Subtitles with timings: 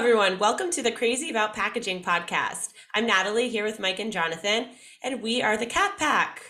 [0.00, 0.38] everyone.
[0.38, 2.72] Welcome to the Crazy About Packaging podcast.
[2.94, 4.70] I'm Natalie here with Mike and Jonathan,
[5.04, 6.40] and we are the C.A.P Pack.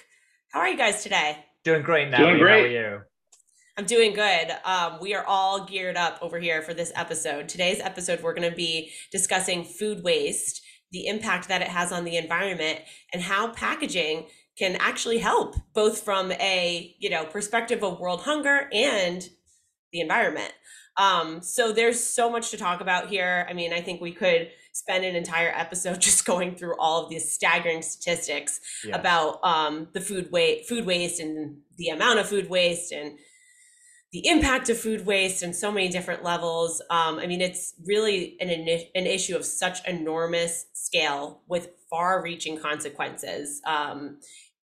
[0.53, 1.37] How are you guys today?
[1.65, 2.29] Doing great, Natalie.
[2.29, 2.77] Doing great.
[2.77, 3.01] How are you?
[3.77, 4.53] I'm doing good.
[4.65, 7.49] Um, we are all geared up over here for this episode.
[7.49, 12.05] Today's episode, we're going to be discussing food waste, the impact that it has on
[12.05, 12.79] the environment,
[13.13, 18.69] and how packaging can actually help, both from a you know perspective of world hunger
[18.73, 19.29] and
[19.93, 20.53] the environment.
[20.97, 23.47] Um, so there's so much to talk about here.
[23.49, 27.11] I mean, I think we could spend an entire episode just going through all of
[27.11, 28.97] these staggering statistics yes.
[28.97, 33.19] about um, the food waste, food waste, and the amount of food waste, and
[34.13, 36.83] the impact of food waste, and so many different levels.
[36.91, 43.61] Um, I mean, it's really an an issue of such enormous scale with far-reaching consequences.
[43.67, 44.19] Um,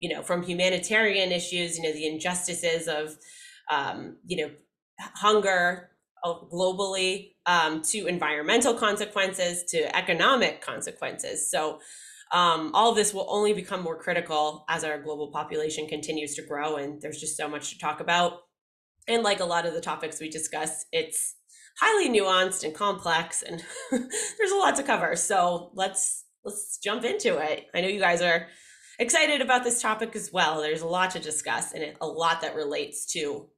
[0.00, 3.16] you know, from humanitarian issues, you know, the injustices of,
[3.70, 4.50] um, you know,
[4.98, 5.90] hunger,
[6.24, 11.50] globally um, to environmental consequences to economic consequences.
[11.50, 11.80] So,
[12.32, 16.42] um, all of this will only become more critical as our global population continues to
[16.42, 18.40] grow, and there's just so much to talk about.
[19.06, 21.34] And like a lot of the topics we discuss, it's
[21.78, 25.14] highly nuanced and complex, and there's a lot to cover.
[25.14, 27.66] So let's let's jump into it.
[27.74, 28.46] I know you guys are
[28.98, 30.62] excited about this topic as well.
[30.62, 33.48] There's a lot to discuss, and a lot that relates to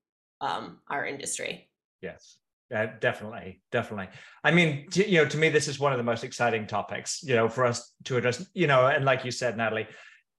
[0.41, 1.69] um, our industry.
[2.03, 2.39] Yes.
[2.75, 4.09] Uh, definitely, definitely.
[4.43, 7.23] I mean, to, you know, to me, this is one of the most exciting topics,
[7.23, 9.87] you know, for us to address, you know, and like you said, Natalie,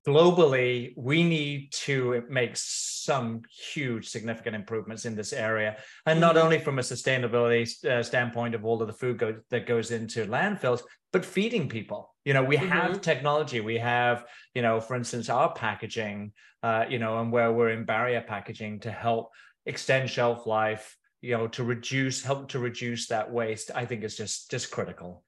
[0.07, 3.41] globally, we need to make some
[3.73, 5.77] huge, significant improvements in this area.
[6.05, 6.45] And not mm-hmm.
[6.45, 10.25] only from a sustainability uh, standpoint of all of the food go- that goes into
[10.25, 10.81] landfills,
[11.11, 12.13] but feeding people.
[12.23, 12.67] You know, we mm-hmm.
[12.67, 13.61] have technology.
[13.61, 17.85] We have, you know, for instance, our packaging, uh, you know, and where we're in
[17.85, 19.31] barrier packaging to help
[19.65, 24.15] extend shelf life you know to reduce help to reduce that waste i think is
[24.15, 25.23] just just critical.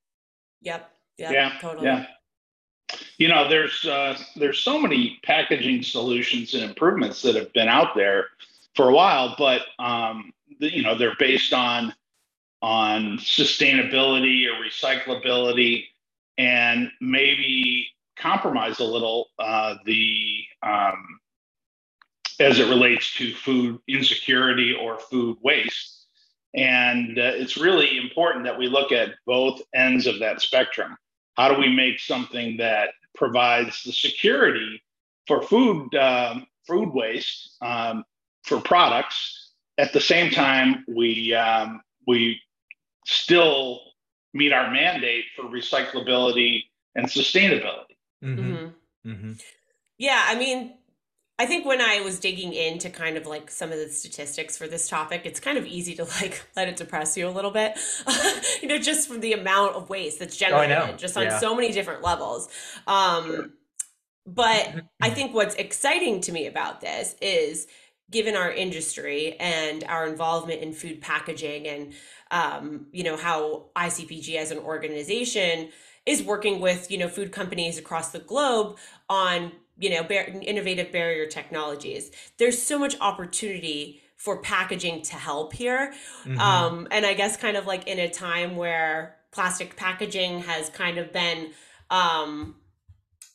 [0.62, 1.88] Yep, yep yeah totally.
[1.88, 2.06] yeah.
[3.18, 7.96] You know there's uh, there's so many packaging solutions and improvements that have been out
[7.96, 8.28] there
[8.76, 11.94] for a while but um, the, you know they're based on
[12.62, 15.86] on sustainability or recyclability
[16.38, 17.88] and maybe
[18.18, 21.17] compromise a little uh, the um,
[22.40, 26.06] as it relates to food insecurity or food waste.
[26.56, 30.98] And uh, it's really important that we look at both ends of that spectrum.
[31.36, 34.84] How do we make something that provides the security
[35.28, 38.04] for food um, food waste um,
[38.44, 39.52] for products?
[39.78, 42.42] At the same time, we um, we
[43.06, 43.82] still
[44.34, 46.64] meet our mandate for recyclability
[46.96, 47.98] and sustainability.
[48.24, 48.54] Mm-hmm.
[48.54, 49.10] Mm-hmm.
[49.12, 49.32] mm-hmm.
[50.00, 50.77] Yeah, I mean,
[51.40, 54.68] I think when I was digging into kind of like some of the statistics for
[54.68, 57.78] this topic, it's kind of easy to like let it depress you a little bit,
[58.62, 61.40] you know, just from the amount of waste that's oh, generated, oh, just on yeah.
[61.40, 62.50] so many different levels.
[62.86, 63.54] Um.
[64.30, 67.66] But I think what's exciting to me about this is
[68.12, 71.94] given our industry and our involvement in food packaging and,
[72.32, 75.70] um, you know, how ICPG as an organization
[76.06, 78.78] is working with, you know, food companies across the globe
[79.10, 85.54] on you know bar- innovative barrier technologies there's so much opportunity for packaging to help
[85.54, 85.94] here
[86.24, 86.40] mm-hmm.
[86.40, 90.98] um, and i guess kind of like in a time where plastic packaging has kind
[90.98, 91.52] of been
[91.90, 92.56] um,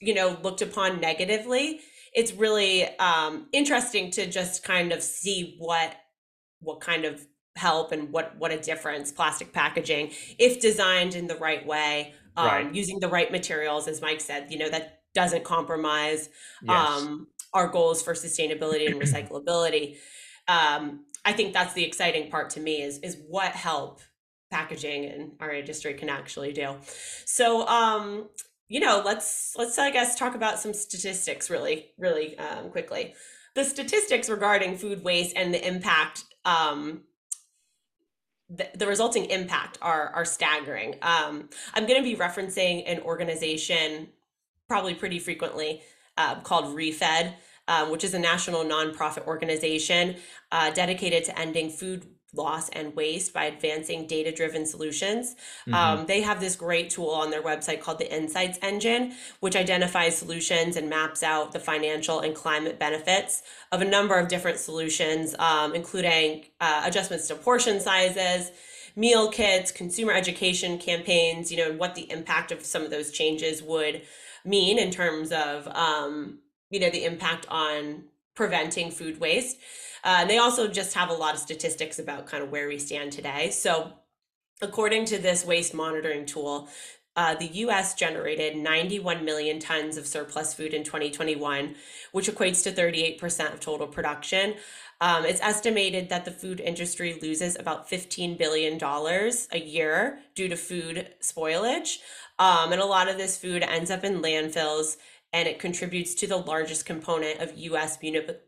[0.01, 1.81] you know looked upon negatively
[2.15, 5.97] it's really um, interesting to just kind of see what
[6.61, 7.27] what kind of
[7.57, 12.47] help and what what a difference plastic packaging if designed in the right way um,
[12.47, 12.75] right.
[12.75, 16.29] using the right materials as mike said you know that doesn't compromise
[16.63, 17.03] yes.
[17.03, 19.97] um, our goals for sustainability and recyclability.
[20.49, 24.01] Um, I think that's the exciting part to me is is what help
[24.51, 26.79] packaging and our industry can actually do.
[27.25, 28.29] So um,
[28.69, 33.15] you know, let's let's I guess talk about some statistics really really um, quickly.
[33.55, 37.03] The statistics regarding food waste and the impact um,
[38.49, 40.97] the, the, resulting impact are are staggering.
[41.03, 44.09] Um, I'm going to be referencing an organization
[44.69, 45.83] probably pretty frequently
[46.17, 47.35] uh, called ReFED,
[47.69, 50.17] um, which is a national nonprofit organization
[50.51, 55.35] uh, dedicated to ending food loss and waste by advancing data driven solutions.
[55.69, 55.75] Mm-hmm.
[55.75, 60.17] Um, they have this great tool on their website called the Insights Engine, which identifies
[60.17, 65.35] solutions and maps out the financial and climate benefits of a number of different solutions,
[65.39, 68.51] um, including uh, adjustments to portion sizes.
[68.95, 73.11] Meal kits, consumer education campaigns, you know, and what the impact of some of those
[73.11, 74.03] changes would
[74.45, 76.39] mean in terms of um,
[76.71, 78.05] you know the impact on
[78.35, 79.59] preventing food waste.
[80.05, 83.13] Uh, they also just have a lot of statistics about kind of where we stand
[83.13, 83.51] today.
[83.51, 83.93] So
[84.61, 86.69] according to this waste monitoring tool,
[87.15, 91.75] uh, the US generated 91 million tons of surplus food in 2021,
[92.13, 94.55] which equates to 38% of total production.
[95.03, 98.79] Um, it's estimated that the food industry loses about $15 billion
[99.51, 101.99] a year due to food spoilage.
[102.39, 104.99] Um, and a lot of this food ends up in landfills
[105.33, 107.99] and it contributes to the largest component of US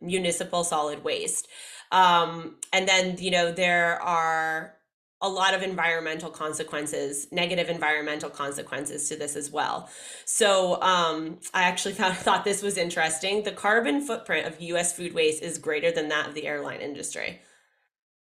[0.01, 1.49] municipal solid waste.
[1.91, 4.77] Um, and then, you know, there are
[5.25, 9.88] a lot of environmental consequences, negative environmental consequences to this as well.
[10.26, 13.43] So um, I actually found, thought this was interesting.
[13.43, 14.93] The carbon footprint of U.S.
[14.93, 17.41] food waste is greater than that of the airline industry.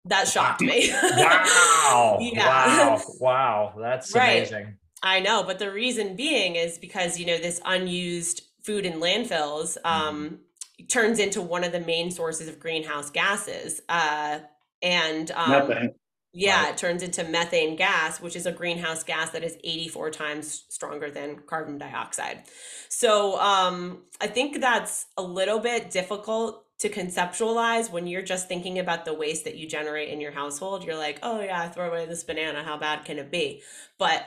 [0.06, 0.90] That shocked me.
[1.02, 2.18] wow!
[2.20, 2.46] yeah.
[2.46, 3.02] Wow!
[3.20, 3.74] Wow!
[3.78, 4.38] That's right.
[4.38, 4.78] amazing.
[5.02, 9.76] I know, but the reason being is because you know this unused food in landfills
[9.84, 10.38] um,
[10.80, 10.88] mm.
[10.88, 13.82] turns into one of the main sources of greenhouse gases.
[13.88, 14.38] Uh,
[14.82, 15.90] and um,
[16.32, 16.72] yeah, right.
[16.72, 21.10] it turns into methane gas, which is a greenhouse gas that is 84 times stronger
[21.10, 22.42] than carbon dioxide.
[22.88, 28.78] So um, I think that's a little bit difficult to conceptualize when you're just thinking
[28.78, 30.84] about the waste that you generate in your household.
[30.84, 32.62] You're like, oh, yeah, I throw away this banana.
[32.62, 33.62] How bad can it be?
[33.98, 34.26] But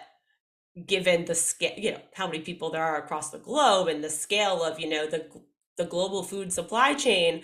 [0.85, 4.09] given the scale, you know, how many people there are across the globe and the
[4.09, 5.27] scale of, you know, the,
[5.77, 7.43] the global food supply chain,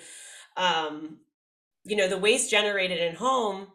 [0.58, 1.20] um,
[1.86, 3.68] you know, the waste generated in home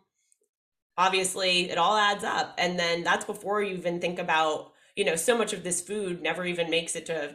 [0.96, 5.16] obviously it all adds up and then that's before you even think about you know
[5.16, 7.34] so much of this food never even makes it to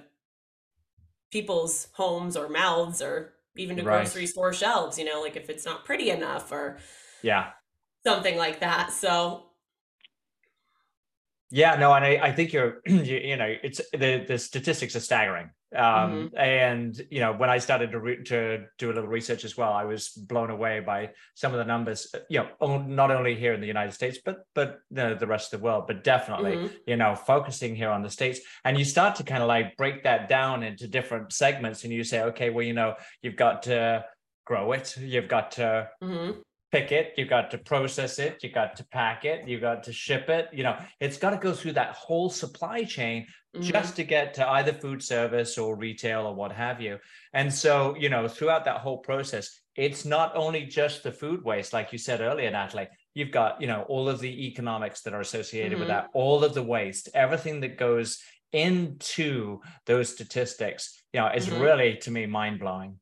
[1.31, 4.03] people's homes or mouths or even to right.
[4.03, 6.77] grocery store shelves you know like if it's not pretty enough or
[7.23, 7.49] yeah
[8.05, 9.43] something like that so
[11.49, 15.01] yeah no and i, I think you're you, you know it's the the statistics are
[15.01, 16.37] staggering um, mm-hmm.
[16.37, 19.73] and you know when i started to re- to do a little research as well
[19.73, 23.53] i was blown away by some of the numbers uh, you know not only here
[23.53, 26.75] in the united states but but the, the rest of the world but definitely mm-hmm.
[26.85, 30.03] you know focusing here on the states and you start to kind of like break
[30.03, 34.05] that down into different segments and you say okay well you know you've got to
[34.45, 36.39] grow it you've got to mm-hmm
[36.71, 39.93] pick it, you got to process it, you got to pack it, you got to
[39.93, 40.49] ship it.
[40.51, 43.63] You know, it's got to go through that whole supply chain mm-hmm.
[43.63, 46.99] just to get to either food service or retail or what have you.
[47.33, 51.71] And so, you know, throughout that whole process, it's not only just the food waste,
[51.71, 52.87] like you said earlier, Natalie.
[53.13, 55.79] You've got, you know, all of the economics that are associated mm-hmm.
[55.81, 58.19] with that, all of the waste, everything that goes
[58.51, 61.01] into those statistics.
[61.13, 61.61] You know, it's mm-hmm.
[61.61, 62.99] really to me mind blowing.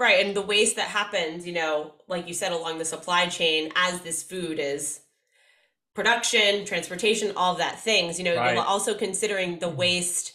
[0.00, 0.24] Right.
[0.24, 4.00] And the waste that happens, you know, like you said, along the supply chain as
[4.00, 5.00] this food is
[5.94, 8.54] production, transportation, all of that things, you know, right.
[8.54, 9.76] you're also considering the mm-hmm.
[9.76, 10.32] waste,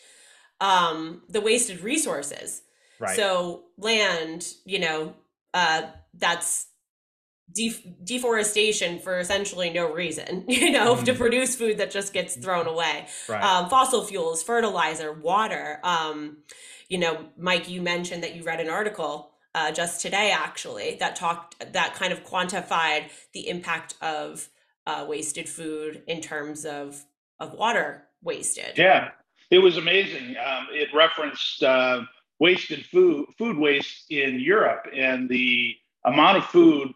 [0.62, 2.62] um, the wasted resources.
[3.00, 3.16] Right.
[3.16, 5.16] So land, you know,
[5.56, 6.68] uh, that's
[8.04, 11.06] deforestation for essentially no reason, you know, mm.
[11.06, 11.20] to mm-hmm.
[11.20, 13.08] produce food that just gets thrown away.
[13.28, 13.44] Right.
[13.44, 15.80] Um, fossil fuels, fertilizer, water.
[15.84, 16.38] Um,
[16.88, 21.16] you know, Mike, you mentioned that you read an article uh, just today actually that
[21.16, 24.50] talked that kind of quantified the impact of
[24.86, 27.04] uh, wasted food in terms of
[27.40, 28.78] of water wasted.
[28.78, 29.10] Yeah,
[29.50, 30.36] it was amazing.
[30.46, 32.02] Um, it referenced uh,
[32.38, 36.92] wasted food food waste in Europe and the amount of food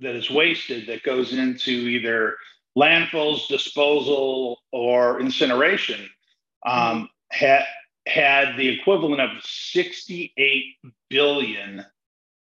[0.00, 2.36] that is wasted that goes into either
[2.78, 6.08] landfills, disposal, or incineration
[6.64, 7.04] um, mm-hmm.
[7.30, 7.64] had
[8.06, 10.64] had the equivalent of 68
[11.08, 11.84] billion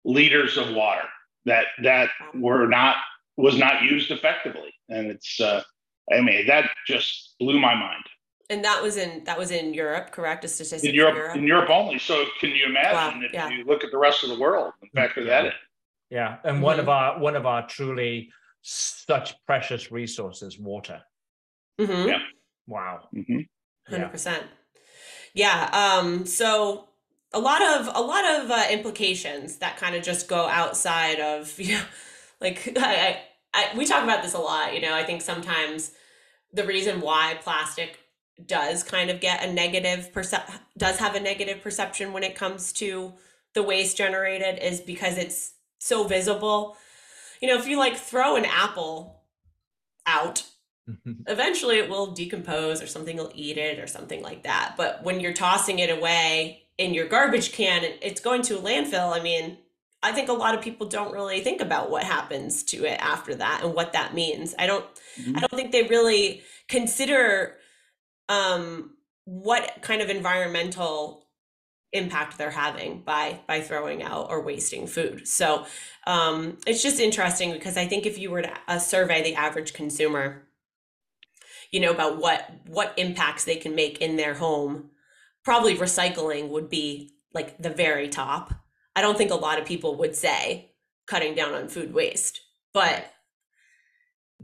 [0.04, 1.08] liters of water
[1.44, 2.96] that that were not
[3.36, 5.62] was not used effectively and it's uh
[6.12, 8.04] i mean that just blew my mind
[8.50, 10.44] and that was in that was in Europe, correct?
[10.44, 11.98] A statistic in Europe, in Europe, in Europe only.
[11.98, 13.48] So can you imagine wow, if yeah.
[13.48, 15.26] you look at the rest of the world and factor yeah.
[15.28, 15.52] that in?
[16.10, 16.62] Yeah, and mm-hmm.
[16.62, 18.30] one of our one of our truly
[18.60, 21.00] such precious resources, water.
[21.80, 22.08] Mm-hmm.
[22.08, 22.18] Yeah.
[22.66, 23.08] Wow.
[23.12, 23.46] 100
[23.88, 24.10] mm-hmm.
[24.10, 24.42] percent.
[24.42, 24.48] Yeah.
[25.34, 26.26] Yeah um.
[26.26, 26.88] So
[27.34, 31.58] a lot of a lot of uh, implications that kind of just go outside of
[31.60, 31.84] you know
[32.40, 33.20] like I, I,
[33.52, 35.90] I, we talk about this a lot you know i think sometimes
[36.52, 37.98] the reason why plastic
[38.46, 42.72] does kind of get a negative percep does have a negative perception when it comes
[42.74, 43.12] to
[43.54, 46.76] the waste generated is because it's so visible
[47.40, 49.22] you know if you like throw an apple
[50.06, 50.44] out
[51.26, 55.18] eventually it will decompose or something will eat it or something like that but when
[55.18, 59.58] you're tossing it away in your garbage can it's going to a landfill, I mean,
[60.02, 63.34] I think a lot of people don't really think about what happens to it after
[63.36, 64.54] that and what that means.
[64.58, 64.84] I don't
[65.18, 65.36] mm-hmm.
[65.36, 67.56] I don't think they really consider
[68.28, 68.90] um
[69.24, 71.26] what kind of environmental
[71.92, 75.26] impact they're having by by throwing out or wasting food.
[75.26, 75.64] So
[76.06, 79.72] um, it's just interesting because I think if you were to uh, survey the average
[79.72, 80.42] consumer,
[81.74, 84.90] you know, about what what impacts they can make in their home,
[85.44, 88.54] probably recycling would be like the very top.
[88.94, 90.70] I don't think a lot of people would say
[91.08, 92.40] cutting down on food waste,
[92.72, 93.12] but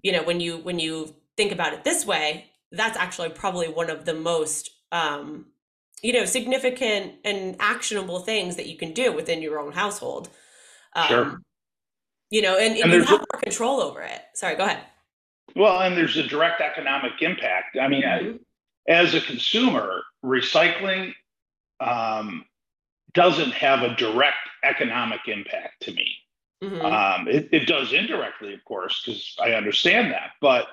[0.02, 3.90] you know, when you when you think about it this way, that's actually probably one
[3.90, 5.46] of the most um,
[6.02, 10.30] you know significant and actionable things that you can do within your own household.
[10.96, 11.40] Um, sure.
[12.30, 14.20] You know, and, and, and you have more control over it.
[14.34, 14.82] Sorry, go ahead.
[15.57, 17.76] Well, and there's a direct economic impact.
[17.80, 18.37] I mean, mm-hmm.
[18.88, 21.14] as a consumer, recycling
[21.80, 22.45] um,
[23.12, 26.16] doesn't have a direct economic impact to me.
[26.62, 26.85] Mm-hmm.
[26.85, 30.33] Um, it, it, does indirectly, of course, because I understand that.
[30.42, 30.66] But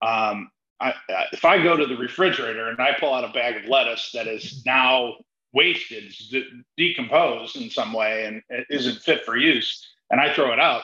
[0.00, 0.94] um, I,
[1.32, 4.28] if I go to the refrigerator and I pull out a bag of lettuce that
[4.28, 5.16] is now
[5.52, 10.60] wasted, de- decomposed in some way, and isn't fit for use, and I throw it
[10.60, 10.82] out,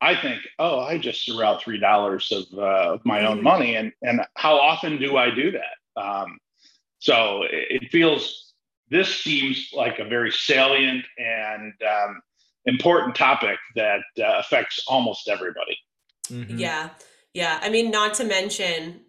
[0.00, 3.44] I think, oh, I just threw out three dollars of, uh, of my own mm-hmm.
[3.44, 6.00] money, and and how often do I do that?
[6.02, 6.38] Um,
[6.98, 8.54] so it, it feels
[8.88, 12.20] this seems like a very salient and um,
[12.66, 15.78] important topic that uh, affects almost everybody.
[16.28, 16.58] Mm-hmm.
[16.58, 16.90] Yeah,
[17.34, 17.58] yeah.
[17.62, 19.02] I mean, not to mention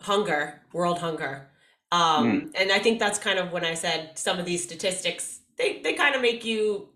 [0.00, 1.48] hunger, world hunger.
[1.90, 2.50] Um, mm.
[2.54, 5.92] And I think that's kind of when I said some of these statistics, they, they
[5.92, 6.88] kind of make you,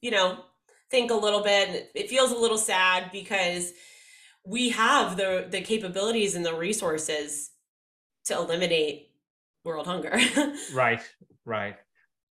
[0.00, 0.38] you know,
[0.90, 1.90] think a little bit.
[1.94, 3.72] It feels a little sad because
[4.44, 7.50] we have the the capabilities and the resources
[8.26, 9.10] to eliminate
[9.64, 10.18] world hunger.
[10.74, 11.02] right,
[11.44, 11.76] right.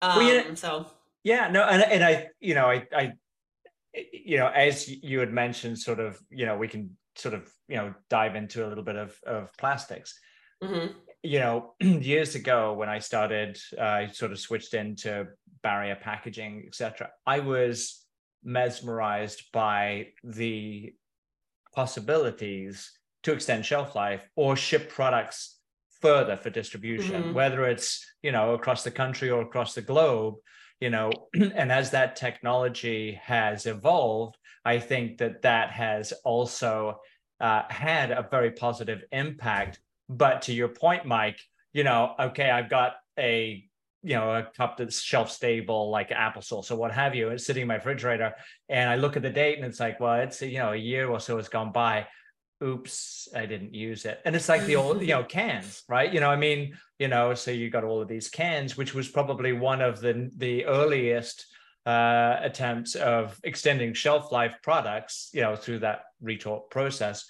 [0.01, 0.87] Um, well, yeah, so
[1.23, 3.13] yeah, no, and and I, you know, I, I,
[4.11, 7.77] you know, as you had mentioned, sort of, you know, we can sort of you
[7.77, 10.19] know dive into a little bit of of plastics
[10.63, 10.93] mm-hmm.
[11.23, 15.25] you know years ago when i started uh, i sort of switched into
[15.63, 18.04] barrier packaging etc i was
[18.45, 20.93] mesmerized by the
[21.73, 22.91] possibilities
[23.23, 25.57] to extend shelf life or ship products
[26.01, 27.33] further for distribution mm-hmm.
[27.33, 30.35] whether it's you know across the country or across the globe
[30.79, 36.99] you know and as that technology has evolved I think that that has also
[37.39, 39.79] uh, had a very positive impact.
[40.09, 41.39] But to your point, Mike,
[41.71, 43.63] you know, okay, I've got a
[44.05, 47.63] you know a cup that's shelf stable like applesauce or what have you it's sitting
[47.63, 48.33] in my refrigerator.
[48.69, 51.09] And i look at the date and it's like well it's you know a year
[51.09, 52.07] or so has gone by.
[52.63, 54.21] Oops i didn't use it.
[54.23, 56.13] And it's like the old you know cans right?
[56.13, 59.07] You know i mean you know so you got all of these cans which was
[59.07, 61.45] probably one of the the earliest
[61.85, 67.25] uh, attempts of extending shelf life products, you know, through that retort process.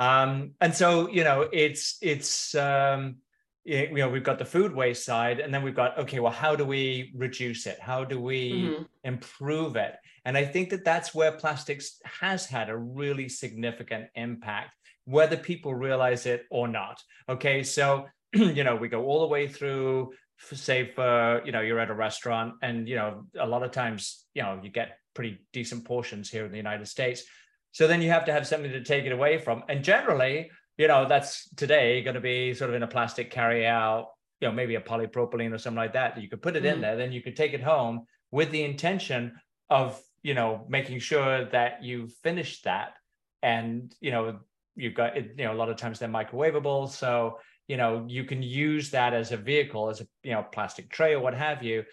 [0.00, 3.16] Um, and so, you know, it's it's um,
[3.64, 6.56] you know we've got the food waste side, and then we've got okay, well, how
[6.56, 7.78] do we reduce it?
[7.80, 8.82] How do we mm-hmm.
[9.04, 9.96] improve it?
[10.24, 14.70] And I think that that's where plastics has had a really significant impact,
[15.04, 17.02] whether people realize it or not.
[17.28, 20.12] Okay, so you know we go all the way through
[20.52, 24.24] say for you know you're at a restaurant and you know a lot of times
[24.34, 27.24] you know you get pretty decent portions here in the united states
[27.72, 30.88] so then you have to have something to take it away from and generally you
[30.88, 34.08] know that's today going to be sort of in a plastic carry out
[34.40, 36.72] you know maybe a polypropylene or something like that you could put it mm.
[36.72, 39.32] in there then you could take it home with the intention
[39.68, 42.94] of you know making sure that you finish that
[43.42, 44.38] and you know
[44.76, 48.42] you've got you know a lot of times they're microwavable so you know you can
[48.42, 51.84] use that as a vehicle as a you know plastic tray or what have you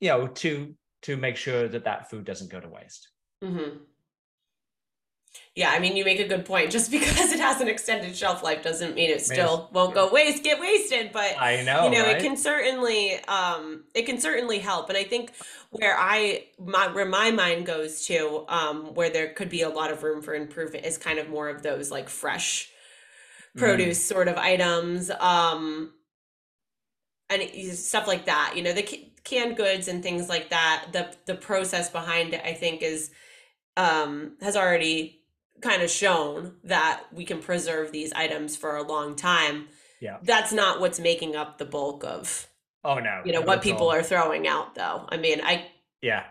[0.00, 3.08] you know to to make sure that that food doesn't go to waste
[3.42, 3.78] mm-hmm.
[5.54, 8.42] Yeah i mean you make a good point just because it has an extended shelf
[8.42, 12.04] life doesn't mean it still won't go waste get wasted but i know you know
[12.04, 12.16] right?
[12.16, 15.32] it can certainly um it can certainly help and i think
[15.70, 19.90] where i my where my mind goes to um where there could be a lot
[19.90, 22.68] of room for improvement is kind of more of those like fresh
[23.56, 24.08] produce mm.
[24.08, 25.92] sort of items um
[27.28, 27.42] and
[27.76, 28.82] stuff like that you know the
[29.24, 33.10] canned goods and things like that the the process behind it i think is
[33.76, 35.21] um has already
[35.62, 39.68] kind of shown that we can preserve these items for a long time
[40.00, 42.48] yeah that's not what's making up the bulk of
[42.84, 43.92] oh no you know what people all.
[43.92, 45.66] are throwing out though i mean i
[46.00, 46.24] yeah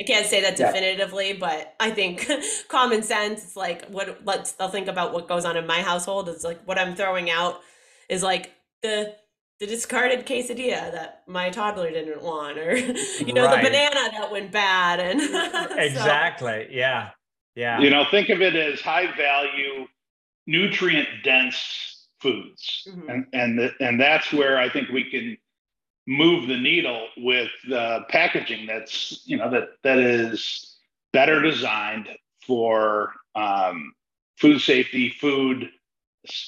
[0.00, 1.36] I can't say that definitively, yeah.
[1.38, 2.28] but I think
[2.68, 3.44] common sense.
[3.44, 6.28] It's like what let's I'll think about what goes on in my household.
[6.28, 7.60] It's like what I'm throwing out
[8.08, 9.14] is like the
[9.60, 13.62] the discarded quesadilla that my toddler didn't want, or you know right.
[13.62, 15.20] the banana that went bad, and
[15.78, 16.76] exactly, so.
[16.76, 17.10] yeah,
[17.54, 17.80] yeah.
[17.80, 19.86] You know, think of it as high value,
[20.46, 23.08] nutrient dense foods, mm-hmm.
[23.08, 25.36] and and the, and that's where I think we can
[26.06, 30.78] move the needle with the packaging that's you know that that is
[31.12, 32.08] better designed
[32.46, 33.92] for um,
[34.38, 35.70] food safety, food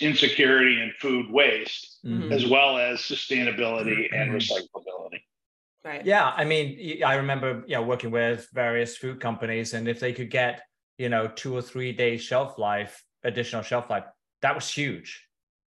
[0.01, 2.33] insecurity and food waste, mm-hmm.
[2.33, 4.37] as well as sustainability and mm-hmm.
[4.37, 5.21] recyclability.
[5.85, 6.05] Right.
[6.05, 10.13] Yeah, I mean, I remember you know working with various food companies, and if they
[10.13, 10.63] could get
[10.99, 14.05] you know two or three days shelf life, additional shelf life,
[14.43, 15.23] that was huge.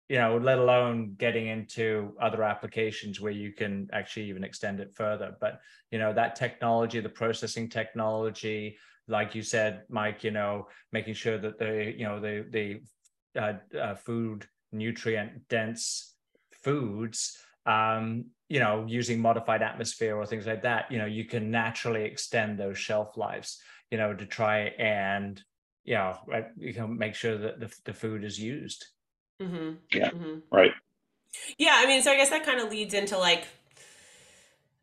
[0.08, 4.96] You know, let alone getting into other applications where you can actually even extend it
[4.96, 5.36] further.
[5.40, 11.14] But you know, that technology, the processing technology, like you said, Mike, you know, making
[11.14, 16.16] sure that the you know the the uh, uh, food nutrient dense
[16.64, 21.52] foods um, you know, using modified atmosphere or things like that, you know, you can
[21.52, 25.41] naturally extend those shelf lives, you know, to try and,
[25.84, 26.17] you know,
[26.58, 28.86] you can make sure that the, the food is used.
[29.41, 29.75] Mm-hmm.
[29.93, 30.10] Yeah.
[30.10, 30.39] Mm-hmm.
[30.51, 30.72] Right.
[31.58, 31.75] Yeah.
[31.75, 33.46] I mean, so I guess that kind of leads into like,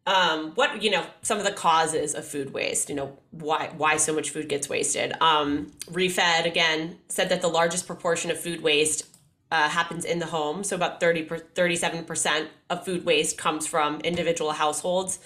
[0.07, 2.89] um, what you know, some of the causes of food waste.
[2.89, 5.13] You know, why why so much food gets wasted.
[5.21, 9.05] Um, ReFED again said that the largest proportion of food waste
[9.51, 10.65] uh, happens in the home.
[10.65, 15.19] So about 30 per, 37% of food waste comes from individual households.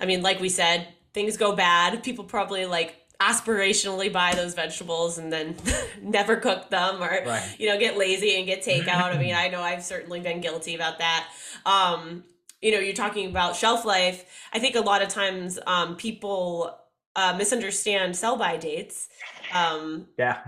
[0.00, 2.02] I mean, like we said, things go bad.
[2.02, 5.56] People probably like aspirationally buy those vegetables and then
[6.02, 7.56] never cook them or right.
[7.58, 9.14] you know get lazy and get takeout.
[9.14, 11.28] I mean, I know I've certainly been guilty about that.
[11.64, 12.24] Um,
[12.60, 14.24] you know, you're talking about shelf life.
[14.52, 16.76] I think a lot of times um, people
[17.14, 19.08] uh, misunderstand sell by dates.
[19.52, 20.38] Um, yeah.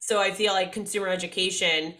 [0.00, 1.94] so I feel like consumer education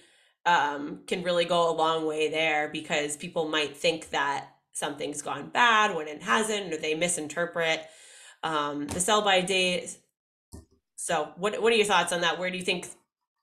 [0.45, 5.51] um, can really go a long way there because people might think that something's gone
[5.51, 7.89] bad when it hasn't, or they misinterpret
[8.43, 9.97] um, the sell by date.
[10.97, 12.39] So, what what are your thoughts on that?
[12.39, 12.89] Where do you think?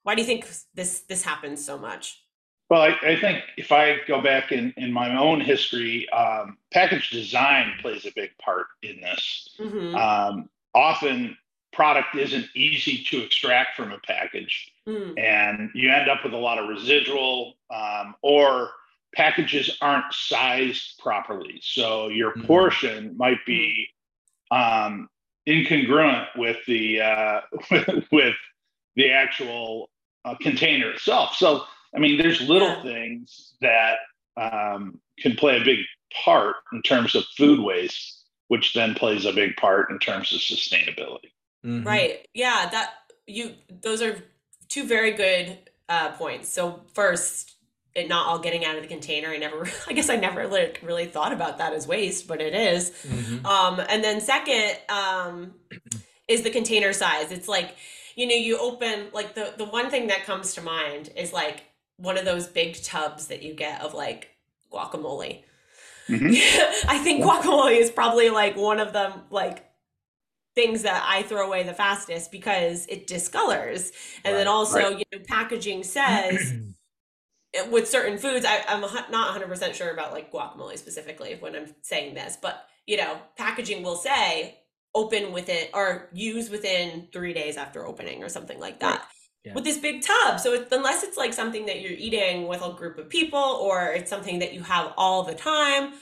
[0.03, 2.23] Why do you think this this happens so much?
[2.69, 7.09] Well, I, I think if I go back in in my own history, um, package
[7.09, 9.49] design plays a big part in this.
[9.59, 9.95] Mm-hmm.
[9.95, 11.35] Um, often
[11.73, 15.17] product isn't easy to extract from a package mm.
[15.19, 18.71] and you end up with a lot of residual um, or
[19.15, 22.45] packages aren't sized properly so your mm.
[22.45, 23.87] portion might be
[24.51, 25.09] um,
[25.47, 27.41] incongruent with the uh,
[28.11, 28.35] with,
[28.95, 29.89] the actual
[30.25, 31.63] uh, container itself so
[31.95, 33.97] i mean there's little things that
[34.35, 35.79] um, can play a big
[36.23, 40.39] part in terms of food waste which then plays a big part in terms of
[40.39, 41.29] sustainability
[41.65, 41.87] Mm-hmm.
[41.87, 42.27] Right.
[42.33, 42.93] Yeah, that
[43.27, 44.17] you those are
[44.69, 45.57] two very good
[45.87, 46.49] uh, points.
[46.49, 47.55] So first,
[47.95, 49.29] it not all getting out of the container.
[49.29, 52.53] I never, I guess I never like, really thought about that as waste, but it
[52.53, 52.91] is.
[52.91, 53.45] Mm-hmm.
[53.45, 55.53] Um, and then second um,
[56.27, 57.31] is the container size.
[57.31, 57.75] It's like,
[58.15, 61.63] you know, you open like the the one thing that comes to mind is like
[61.95, 64.29] one of those big tubs that you get of like
[64.73, 65.43] guacamole.
[66.09, 66.87] Mm-hmm.
[66.89, 69.65] I think guacamole is probably like one of them like
[70.55, 73.91] things that I throw away the fastest because it discolors.
[74.25, 74.99] And right, then also, right.
[74.99, 76.53] you know, packaging says
[77.69, 82.13] with certain foods, I, am not 100% sure about like guacamole specifically when I'm saying
[82.13, 84.59] this, but you know, packaging will say
[84.95, 88.99] open within or use within three days after opening or something like that.
[88.99, 89.07] Right.
[89.45, 89.53] Yeah.
[89.53, 90.39] With this big tub.
[90.39, 93.93] So it, unless it's like something that you're eating with a group of people or
[93.93, 95.93] it's something that you have all the time,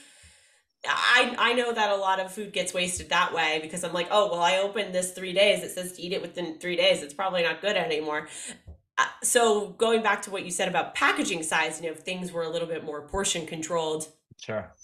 [0.84, 4.08] I I know that a lot of food gets wasted that way because I'm like,
[4.10, 5.62] oh well, I opened this three days.
[5.62, 7.02] It says to eat it within three days.
[7.02, 8.28] It's probably not good anymore.
[8.98, 12.32] Uh, so going back to what you said about packaging size, you know, if things
[12.32, 14.08] were a little bit more portion controlled,
[14.40, 14.74] sure,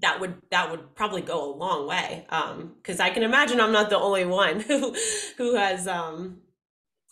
[0.00, 2.26] that would that would probably go a long way.
[2.28, 4.94] Um, because I can imagine I'm not the only one who
[5.38, 6.38] who has um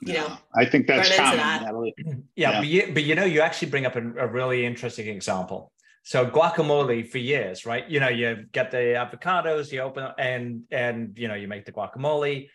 [0.03, 1.93] you know i think that's common that.
[1.99, 5.09] yeah, yeah, But, you, but you know you actually bring up a, a really interesting
[5.09, 5.71] example
[6.03, 7.89] so guacamole for years, right?
[7.89, 11.73] You know, you get the avocados, you open and and you know you make the
[11.73, 12.49] guacamole,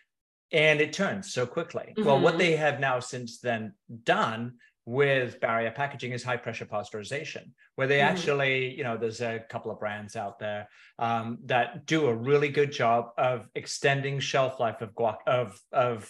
[0.52, 1.92] and it turns so quickly.
[1.96, 2.04] Mm-hmm.
[2.04, 2.38] Well, what mm-hmm.
[2.38, 4.54] they have now since then done
[4.84, 8.16] with barrier packaging is high pressure pasteurization, where they mm-hmm.
[8.16, 12.48] actually, you know, there's a couple of brands out there um, that do a really
[12.48, 16.08] good job of extending shelf life of guac of of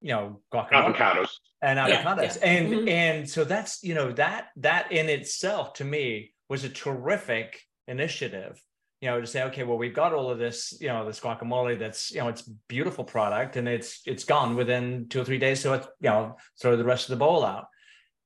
[0.00, 2.58] you know guacamole avocados and avocados, yeah, yeah.
[2.58, 2.88] and mm-hmm.
[2.88, 8.62] and so that's you know that that in itself to me was a terrific initiative
[9.00, 11.78] you know to say okay well we've got all of this you know this guacamole
[11.78, 15.60] that's you know it's beautiful product and it's it's gone within two or three days
[15.60, 17.66] so it's you know throw the rest of the bowl out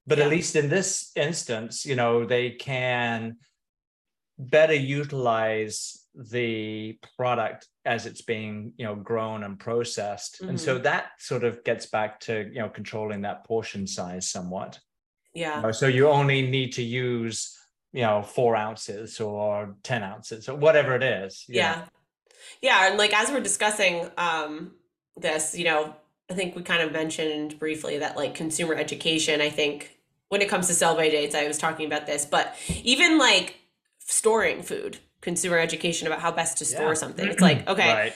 [0.06, 0.24] but yeah.
[0.24, 3.36] at least in this instance you know they can
[4.38, 10.50] better utilize the product as it's being you know grown and processed mm-hmm.
[10.50, 10.84] and so mm-hmm.
[10.84, 14.78] that sort of gets back to you know controlling that portion size somewhat
[15.34, 17.58] yeah you know, so you only need to use
[17.92, 21.82] you know four ounces or 10 ounces or whatever it is yeah know.
[22.62, 24.72] yeah and like as we're discussing um
[25.16, 25.94] this you know
[26.30, 29.98] i think we kind of mentioned briefly that like consumer education i think
[30.32, 33.60] when it comes to sell by dates, I was talking about this, but even like
[33.98, 36.94] storing food, consumer education about how best to store yeah.
[36.94, 37.28] something.
[37.28, 38.12] It's like, okay, right.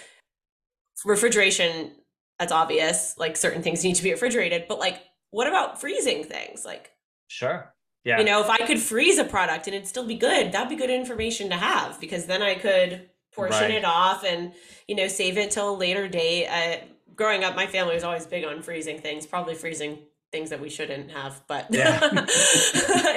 [1.04, 1.92] refrigeration,
[2.38, 3.14] that's obvious.
[3.18, 6.64] Like certain things need to be refrigerated, but like, what about freezing things?
[6.64, 6.90] Like,
[7.28, 7.74] sure.
[8.06, 8.20] Yeah.
[8.20, 10.76] You know, if I could freeze a product and it'd still be good, that'd be
[10.76, 13.72] good information to have because then I could portion right.
[13.72, 14.52] it off and,
[14.86, 16.46] you know, save it till a later date.
[16.46, 16.84] Uh,
[17.16, 19.98] growing up, my family was always big on freezing things, probably freezing
[20.30, 21.98] things that we shouldn't have, but yeah.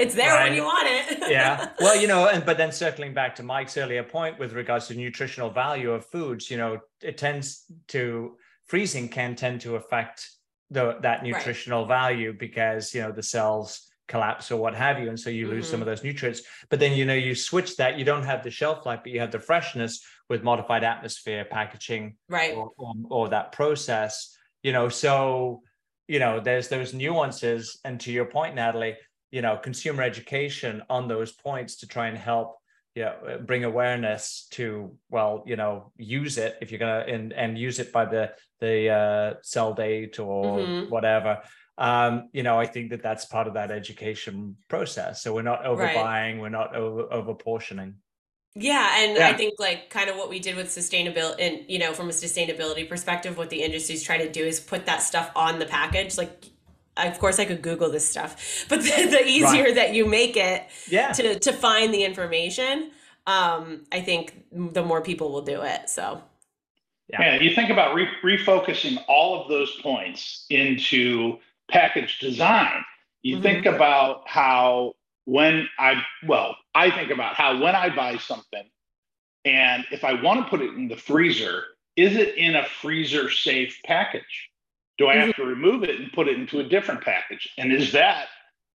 [0.01, 0.47] it's there right.
[0.47, 1.19] when you want it.
[1.29, 1.69] yeah.
[1.79, 4.95] Well, you know, and but then circling back to Mike's earlier point with regards to
[4.95, 10.31] nutritional value of foods, you know, it tends to freezing can tend to affect
[10.71, 11.89] the that nutritional right.
[11.89, 15.65] value because you know the cells collapse or what have you and so you lose
[15.65, 15.71] mm-hmm.
[15.71, 16.41] some of those nutrients.
[16.69, 19.21] But then you know you switch that you don't have the shelf life but you
[19.21, 22.53] have the freshness with modified atmosphere packaging right.
[22.55, 24.89] or, or, or that process you know.
[24.89, 25.61] So
[26.07, 27.79] you know there's those nuances.
[27.85, 28.97] And to your point natalie
[29.31, 32.57] you know consumer education on those points to try and help
[32.95, 37.57] you know, bring awareness to well you know use it if you're gonna and and
[37.57, 40.89] use it by the the uh, sell date or mm-hmm.
[40.89, 41.41] whatever
[41.79, 45.23] um, you know, I think that that's part of that education process.
[45.23, 46.39] So we're not overbuying, right.
[46.39, 47.95] we're not over, over portioning.
[48.53, 49.29] Yeah, and yeah.
[49.29, 52.11] I think like kind of what we did with sustainability, and you know, from a
[52.11, 56.17] sustainability perspective, what the industry's trying to do is put that stuff on the package.
[56.17, 56.45] Like,
[56.97, 59.75] of course, I could Google this stuff, but the, the easier right.
[59.75, 61.13] that you make it, yeah.
[61.13, 62.91] to to find the information,
[63.25, 65.89] um, I think the more people will do it.
[65.89, 66.21] So.
[67.07, 71.39] Yeah, yeah you think about re- refocusing all of those points into
[71.69, 72.83] package design.
[73.21, 73.43] You mm-hmm.
[73.43, 74.93] think about how
[75.25, 78.69] when I, well, I think about how when I buy something
[79.45, 81.63] and if I want to put it in the freezer,
[81.95, 84.49] is it in a freezer safe package?
[84.97, 85.41] Do I have mm-hmm.
[85.41, 87.49] to remove it and put it into a different package?
[87.57, 88.27] And is that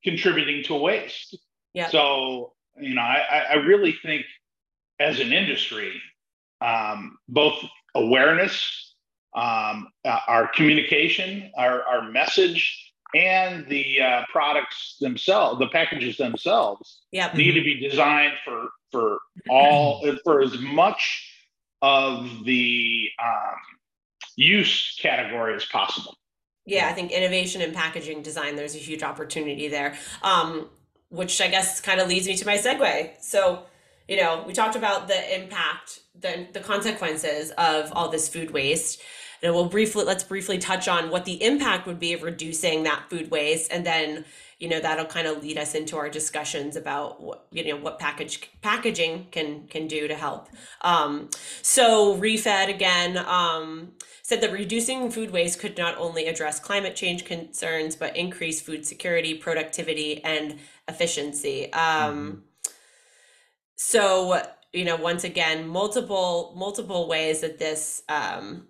[0.02, 1.36] contributing to waste?
[1.74, 1.88] Yeah.
[1.88, 4.24] So, you know, I, I really think
[5.00, 6.00] as an industry,
[6.60, 7.62] um, both
[7.94, 8.94] awareness,
[9.34, 12.83] um, uh, our communication, our, our message,
[13.14, 17.34] and the uh, products themselves, the packages themselves, yep.
[17.34, 21.30] need to be designed for for all for as much
[21.82, 23.56] of the um,
[24.36, 26.14] use category as possible.
[26.66, 28.56] Yeah, I think innovation in packaging design.
[28.56, 30.68] There's a huge opportunity there, um,
[31.10, 33.10] which I guess kind of leads me to my segue.
[33.20, 33.64] So,
[34.08, 39.02] you know, we talked about the impact, the the consequences of all this food waste
[39.44, 43.10] and we'll briefly let's briefly touch on what the impact would be of reducing that
[43.10, 43.70] food waste.
[43.70, 44.24] And then
[44.58, 47.98] you know that'll kind of lead us into our discussions about what you know what
[47.98, 50.48] package packaging can can do to help.
[50.80, 51.28] Um,
[51.60, 57.26] so ReFED again um, said that reducing food waste could not only address climate change
[57.26, 61.70] concerns but increase food security productivity and efficiency.
[61.74, 62.44] Um,
[63.76, 64.40] so
[64.72, 68.68] you know once again multiple multiple ways that this um,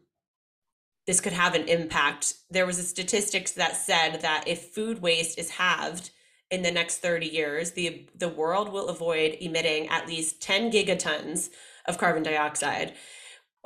[1.06, 2.34] this could have an impact.
[2.50, 6.10] There was a statistics that said that if food waste is halved
[6.50, 11.48] in the next 30 years, the the world will avoid emitting at least 10 gigatons
[11.86, 12.94] of carbon dioxide.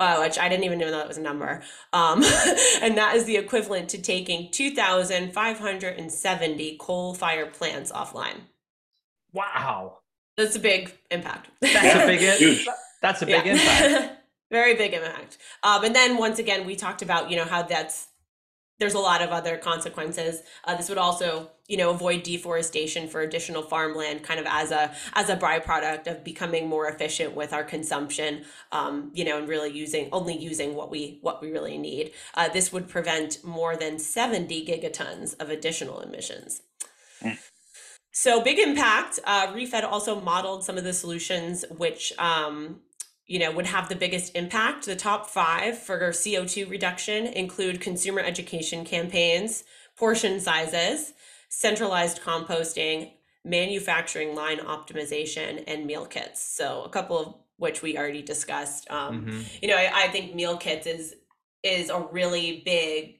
[0.01, 1.61] Uh, which I didn't even know that was a number.
[1.91, 2.23] Um,
[2.81, 8.43] and that is the equivalent to taking 2,570 coal fired plants offline.
[9.33, 9.97] Wow.
[10.37, 11.49] That's a big impact.
[11.59, 12.21] That's a big,
[13.01, 13.51] that's a big yeah.
[13.51, 14.15] impact.
[14.51, 15.37] Very big impact.
[15.63, 18.07] Um, and then once again, we talked about, you know, how that's,
[18.79, 20.41] there's a lot of other consequences.
[20.63, 24.91] Uh, this would also, you know, avoid deforestation for additional farmland, kind of as a
[25.13, 28.45] as a byproduct of becoming more efficient with our consumption.
[28.71, 32.11] Um, you know, and really using only using what we what we really need.
[32.35, 36.61] Uh, this would prevent more than 70 gigatons of additional emissions.
[37.21, 37.37] Mm.
[38.11, 39.19] So big impact.
[39.23, 42.79] Uh, ReFED also modeled some of the solutions which um,
[43.29, 44.87] you know, would have the biggest impact.
[44.87, 49.63] The top five for CO2 reduction include consumer education campaigns,
[49.95, 51.13] portion sizes,
[51.47, 53.11] centralized composting,
[53.45, 56.41] manufacturing line optimization, and meal kits.
[56.41, 58.89] So a couple of which we already discussed.
[58.89, 59.41] Um, mm-hmm.
[59.61, 61.13] You know, I, I think meal kits is
[61.61, 63.19] is a really big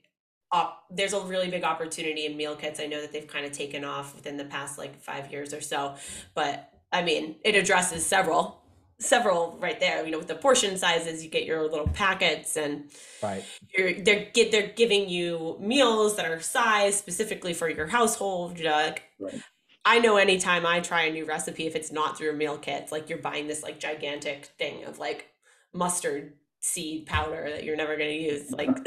[0.51, 2.79] op- there's a really big opportunity in meal kits.
[2.79, 5.61] I know that they've kind of taken off within the past like five years or
[5.61, 5.95] so,
[6.33, 8.63] but I mean, it addresses several
[8.99, 10.05] several right there.
[10.05, 12.89] You know, with the portion sizes, you get your little packets, and
[13.23, 13.43] right,
[13.75, 18.57] you're they're get they're giving you meals that are sized specifically for your household.
[18.57, 19.41] You know, like, right.
[19.85, 22.83] I know anytime I try a new recipe, if it's not through a meal kit,
[22.83, 25.27] it's like you're buying this like gigantic thing of like
[25.73, 28.51] mustard seed powder that you're never going to use.
[28.59, 28.69] Like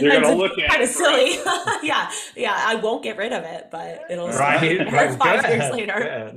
[0.00, 1.32] you're going to look at kind of silly.
[1.82, 2.54] yeah, yeah.
[2.56, 5.18] I won't get rid of it, but it'll right, right.
[5.18, 6.34] five years later.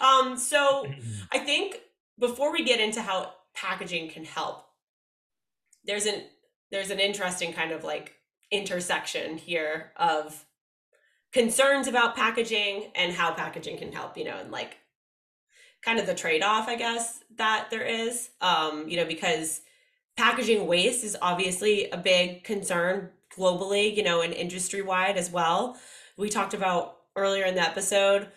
[0.00, 0.86] um, so
[1.32, 1.80] I think
[2.18, 4.66] before we get into how packaging can help,
[5.84, 6.22] there's an
[6.70, 8.14] there's an interesting kind of like
[8.50, 10.44] intersection here of
[11.32, 14.18] concerns about packaging and how packaging can help.
[14.18, 14.76] You know, and like
[15.82, 19.62] kind of the trade-off i guess that there is um, you know because
[20.16, 25.76] packaging waste is obviously a big concern globally you know and industry wide as well
[26.16, 28.28] we talked about earlier in the episode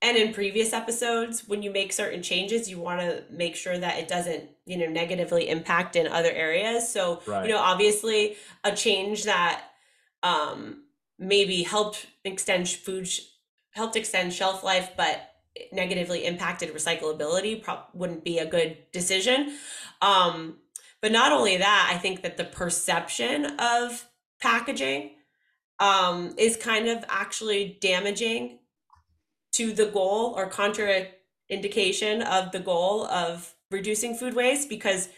[0.00, 3.98] and in previous episodes when you make certain changes you want to make sure that
[3.98, 7.46] it doesn't you know negatively impact in other areas so right.
[7.46, 9.64] you know obviously a change that
[10.22, 10.82] um
[11.18, 13.08] maybe helped extend food
[13.70, 15.27] helped extend shelf life but
[15.72, 19.56] negatively impacted recyclability wouldn't be a good decision.
[20.00, 20.58] Um,
[21.00, 24.06] but not only that, I think that the perception of
[24.40, 25.12] packaging
[25.78, 28.58] um, is kind of actually damaging
[29.52, 35.08] to the goal or contraindication of the goal of reducing food waste because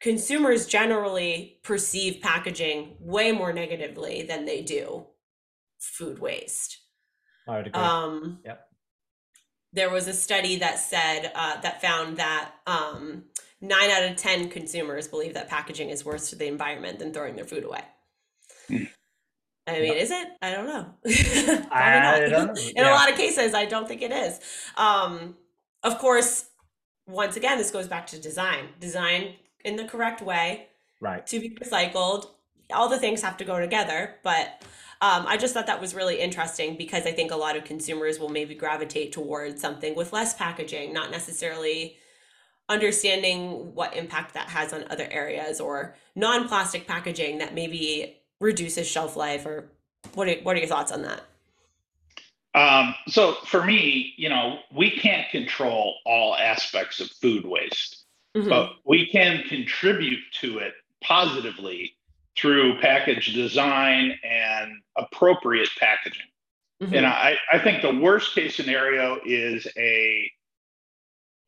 [0.00, 5.06] consumers generally perceive packaging way more negatively than they do
[5.78, 6.78] food waste.
[7.48, 7.82] I would agree.
[7.82, 8.65] Um, yep
[9.76, 13.24] there was a study that said uh, that found that um,
[13.60, 17.36] nine out of ten consumers believe that packaging is worse to the environment than throwing
[17.36, 17.82] their food away.
[19.68, 20.28] I mean, is it?
[20.40, 20.86] I don't know.
[21.70, 22.58] I don't.
[22.58, 22.90] In yeah.
[22.90, 24.40] a lot of cases, I don't think it is.
[24.76, 25.36] Um,
[25.82, 26.46] of course,
[27.06, 28.68] once again, this goes back to design.
[28.80, 29.34] Design
[29.64, 30.68] in the correct way,
[31.00, 31.26] right?
[31.26, 32.26] To be recycled.
[32.72, 34.62] All the things have to go together, but
[35.02, 38.18] um, I just thought that was really interesting because I think a lot of consumers
[38.18, 41.96] will maybe gravitate towards something with less packaging, not necessarily
[42.68, 49.16] understanding what impact that has on other areas or non-plastic packaging that maybe reduces shelf
[49.16, 49.70] life or
[50.14, 51.22] what are, what are your thoughts on that?
[52.54, 58.04] Um, so for me, you know, we can't control all aspects of food waste,
[58.34, 58.48] mm-hmm.
[58.48, 61.96] but we can contribute to it positively
[62.36, 64.18] through package design
[64.66, 66.26] and appropriate packaging.
[66.82, 66.94] Mm-hmm.
[66.94, 70.30] And I, I think the worst case scenario is a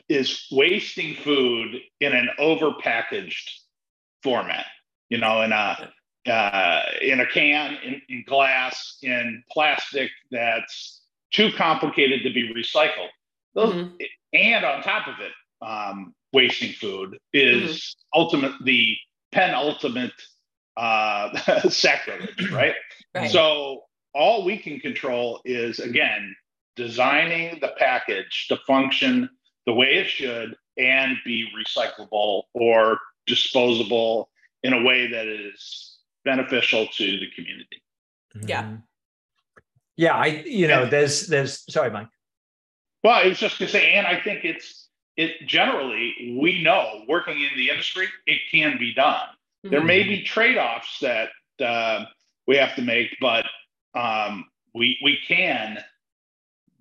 [0.09, 3.51] is wasting food in an overpackaged
[4.23, 4.65] format.
[5.11, 5.93] You know, in a
[6.27, 11.03] uh, in a can, in, in glass, in plastic that's
[11.33, 13.09] too complicated to be recycled.
[13.55, 13.95] Those, mm-hmm.
[14.35, 15.33] And on top of it,
[15.67, 18.21] um, wasting food is mm-hmm.
[18.21, 18.97] ultimate the
[19.33, 20.13] penultimate
[20.77, 21.37] uh,
[21.69, 22.75] sacrilege, right?
[23.21, 23.31] Right?
[23.31, 26.35] So all we can control is again
[26.77, 29.29] designing the package to function
[29.67, 34.31] the way it should and be recyclable or disposable
[34.63, 37.83] in a way that is beneficial to the community.
[38.47, 38.63] Yeah.
[38.63, 38.77] Mm-hmm.
[39.97, 42.09] Yeah, I you know, there's there's sorry, Mike.
[43.03, 47.41] Well, I was just gonna say, and I think it's it generally we know working
[47.41, 49.17] in the industry, it can be done.
[49.17, 49.71] Mm-hmm.
[49.71, 52.05] There may be trade-offs that uh,
[52.49, 53.47] we have to make, but
[53.95, 55.79] um, we we can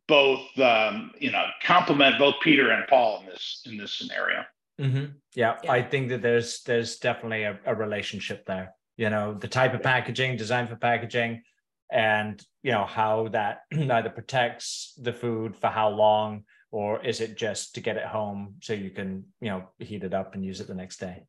[0.08, 4.44] both um, you know complement both Peter and Paul in this in this scenario.
[4.80, 5.06] Mm-hmm.
[5.36, 8.74] Yeah, yeah, I think that there's there's definitely a, a relationship there.
[8.96, 11.44] You know, the type of packaging, design for packaging,
[11.92, 17.38] and you know how that either protects the food for how long, or is it
[17.38, 20.62] just to get it home so you can you know heat it up and use
[20.62, 21.24] it the next day.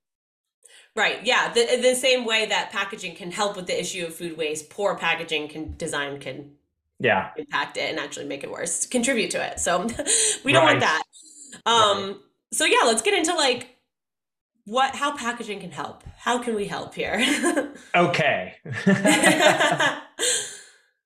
[0.98, 1.24] Right.
[1.24, 1.52] Yeah.
[1.52, 4.96] The, the same way that packaging can help with the issue of food waste, poor
[4.96, 6.56] packaging can design can
[6.98, 9.60] yeah impact it and actually make it worse, contribute to it.
[9.60, 9.82] So
[10.44, 10.72] we don't right.
[10.72, 11.02] want that.
[11.66, 12.16] Um right.
[12.52, 13.76] so yeah, let's get into like
[14.64, 16.02] what how packaging can help.
[16.16, 17.24] How can we help here?
[17.94, 18.56] okay.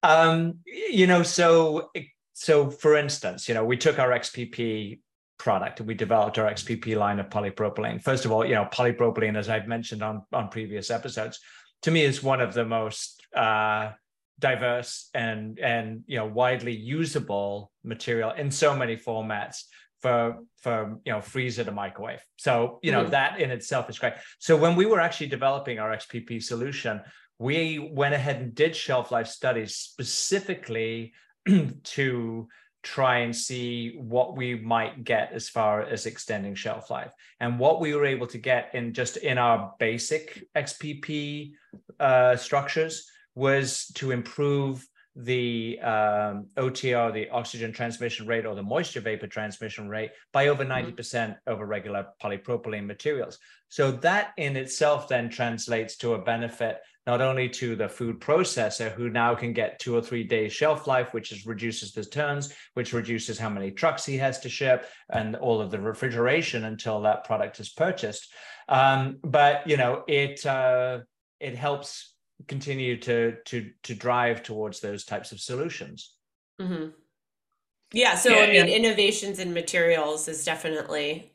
[0.03, 1.91] um you know so
[2.33, 5.01] so for instance, you know, we took our XPP
[5.43, 8.01] product and we developed our XPP line of polypropylene.
[8.01, 11.41] First of all, you know, polypropylene, as I've mentioned on, on previous episodes,
[11.83, 13.91] to me is one of the most uh,
[14.39, 19.65] diverse and and you know widely usable material in so many formats
[20.01, 22.23] for for you know freezer to microwave.
[22.37, 23.11] So you know mm-hmm.
[23.11, 24.15] that in itself is great.
[24.39, 27.01] So when we were actually developing our XPP solution,
[27.39, 31.15] we went ahead and did shelf life studies specifically
[31.97, 32.49] to
[32.83, 37.13] try and see what we might get as far as extending shelf life.
[37.41, 41.53] And what we were able to get in just in our basic XPP
[42.01, 49.01] uh, structures was to improve the um, OTR, the oxygen transmission rate, or the moisture
[49.01, 51.33] vapor transmission rate by over 90% mm-hmm.
[51.47, 53.39] over regular polypropylene materials.
[53.69, 58.93] So that in itself then translates to a benefit not only to the food processor
[58.93, 62.55] who now can get two or three days shelf life, which is reduces the turns,
[62.75, 67.03] which reduces how many trucks he has to ship and all of the refrigeration until
[67.03, 68.33] that product is purchased.
[68.69, 71.01] Um, but you know, it uh,
[71.41, 72.12] it helps
[72.49, 76.15] continue to to to drive towards those types of solutions.
[76.61, 76.91] Mm-hmm.
[77.93, 78.15] Yeah.
[78.15, 81.32] So yeah, I mean, innovations in materials is definitely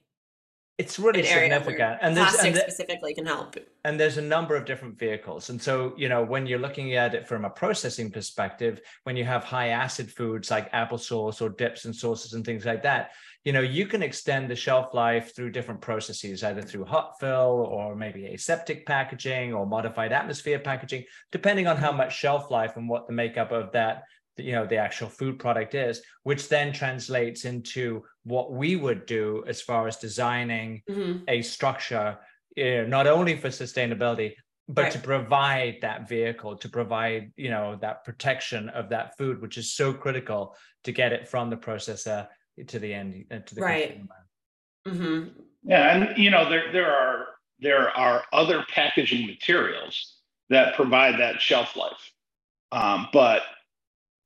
[0.77, 1.99] it's really significant.
[2.01, 3.55] And plastic and the, specifically can help.
[3.83, 5.49] and there's a number of different vehicles.
[5.49, 9.25] And so you know when you're looking at it from a processing perspective when you
[9.25, 13.11] have high acid foods like applesauce or dips and sauces and things like that
[13.47, 17.65] you know you can extend the shelf life through different processes either through hot fill
[17.71, 21.99] or maybe aseptic packaging or modified atmosphere packaging depending on how mm-hmm.
[21.99, 24.03] much shelf life and what the makeup of that
[24.37, 29.43] you know the actual food product is which then translates into what we would do
[29.47, 31.23] as far as designing mm-hmm.
[31.27, 32.17] a structure
[32.55, 34.33] you know, not only for sustainability
[34.69, 34.91] but right.
[34.91, 39.73] to provide that vehicle to provide you know that protection of that food which is
[39.73, 42.27] so critical to get it from the processor
[42.67, 44.01] to the end uh, to the right
[44.87, 45.29] mm-hmm.
[45.63, 47.27] yeah and you know there there are
[47.59, 50.17] there are other packaging materials
[50.49, 52.11] that provide that shelf life
[52.71, 53.43] um, but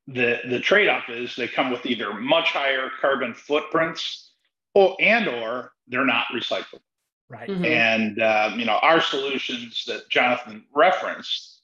[0.08, 4.32] the the trade-off is they come with either much higher carbon footprints
[4.74, 6.82] or and or they're not recyclable
[7.30, 7.66] right mm-hmm.
[7.66, 11.62] and um, you know our solutions that jonathan referenced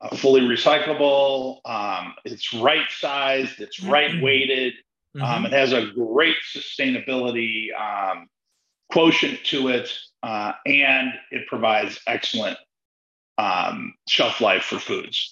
[0.00, 3.90] uh, fully recyclable um, it's right sized it's mm-hmm.
[3.90, 4.74] right weighted
[5.16, 5.46] um, mm-hmm.
[5.46, 8.28] it has a great sustainability um,
[8.92, 9.92] quotient to it
[10.22, 12.56] uh, and it provides excellent
[13.38, 15.31] um, shelf life for foods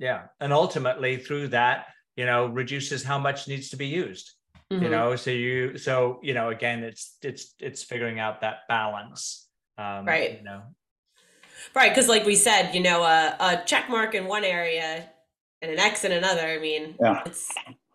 [0.00, 0.22] yeah.
[0.40, 1.86] And ultimately through that,
[2.16, 4.32] you know, reduces how much needs to be used.
[4.72, 4.82] Mm-hmm.
[4.82, 9.46] You know, so you so, you know, again, it's it's it's figuring out that balance.
[9.78, 10.38] Um, right.
[10.38, 10.62] You know.
[11.74, 11.94] Right.
[11.94, 15.08] Cause like we said, you know, a, a check mark in one area
[15.60, 16.46] and an X in another.
[16.46, 17.22] I mean, yeah.
[17.26, 17.52] it's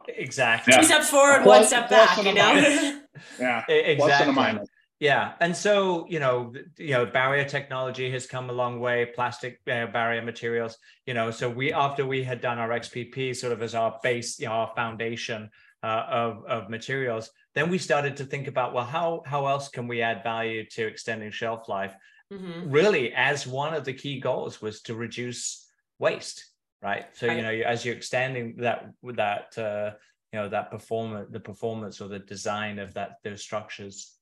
[0.08, 3.02] exactly two steps forward, plus, one step back, you know?
[3.40, 3.66] yeah.
[3.68, 4.60] Exactly.
[5.00, 9.06] Yeah, and so you know, you know, barrier technology has come a long way.
[9.14, 11.32] Plastic uh, barrier materials, you know.
[11.32, 14.54] So we, after we had done our XPP, sort of as our base, you know,
[14.54, 15.50] our foundation
[15.84, 19.86] uh, of of materials, then we started to think about, well, how how else can
[19.86, 21.94] we add value to extending shelf life?
[22.32, 22.72] Mm-hmm.
[22.72, 25.68] Really, as one of the key goals was to reduce
[26.00, 26.46] waste,
[26.82, 27.06] right?
[27.14, 27.36] So right.
[27.36, 29.92] you know, as you're extending that that uh,
[30.32, 34.16] you know that performance, the performance or the design of that those structures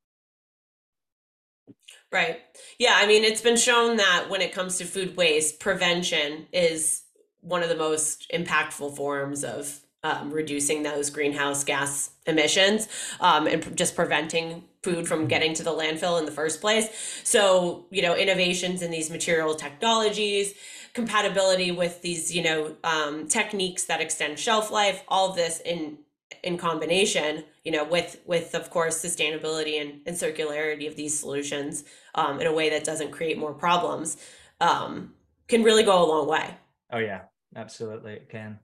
[2.12, 2.40] Right.
[2.78, 2.94] Yeah.
[2.96, 7.02] I mean, it's been shown that when it comes to food waste, prevention is
[7.42, 12.88] one of the most impactful forms of um, reducing those greenhouse gas emissions
[13.20, 16.90] um, and just preventing food from getting to the landfill in the first place.
[17.24, 20.54] So, you know, innovations in these material technologies,
[20.94, 25.98] compatibility with these, you know, um, techniques that extend shelf life, all this in
[26.44, 31.84] in combination you know with with of course sustainability and, and circularity of these solutions
[32.16, 34.18] um, in a way that doesn't create more problems
[34.60, 35.14] um,
[35.48, 36.56] can really go a long way.
[36.92, 37.22] Oh yeah.
[37.56, 38.60] Absolutely it can.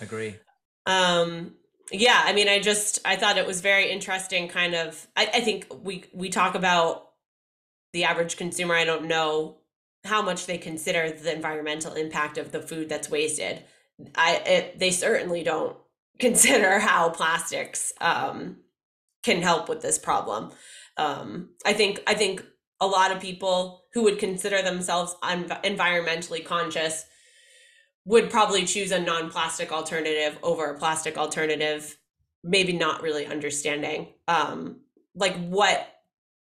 [0.00, 0.36] Agree.
[0.86, 1.54] Um
[1.90, 5.40] yeah i mean i just i thought it was very interesting kind of I, I
[5.40, 7.08] think we we talk about
[7.94, 9.56] the average consumer i don't know
[10.04, 13.62] how much they consider the environmental impact of the food that's wasted.
[14.14, 15.76] I it, they certainly don't
[16.18, 18.56] consider how plastics um,
[19.22, 20.50] can help with this problem.
[20.96, 22.44] Um, I think I think
[22.80, 27.04] a lot of people who would consider themselves environmentally conscious
[28.04, 31.98] would probably choose a non-plastic alternative over a plastic alternative
[32.44, 34.80] maybe not really understanding um,
[35.14, 35.86] like what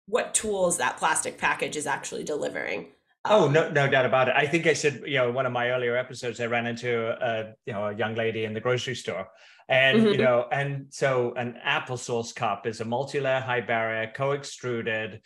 [0.06, 2.88] what tools that plastic package is actually delivering
[3.28, 4.34] Oh no, no doubt about it.
[4.36, 7.54] I think I said, you know, one of my earlier episodes, I ran into a,
[7.66, 9.26] you know, a young lady in the grocery store,
[9.68, 10.08] and mm-hmm.
[10.08, 15.20] you know, and so an apple applesauce cup is a multi-layer, high barrier, co-extruded,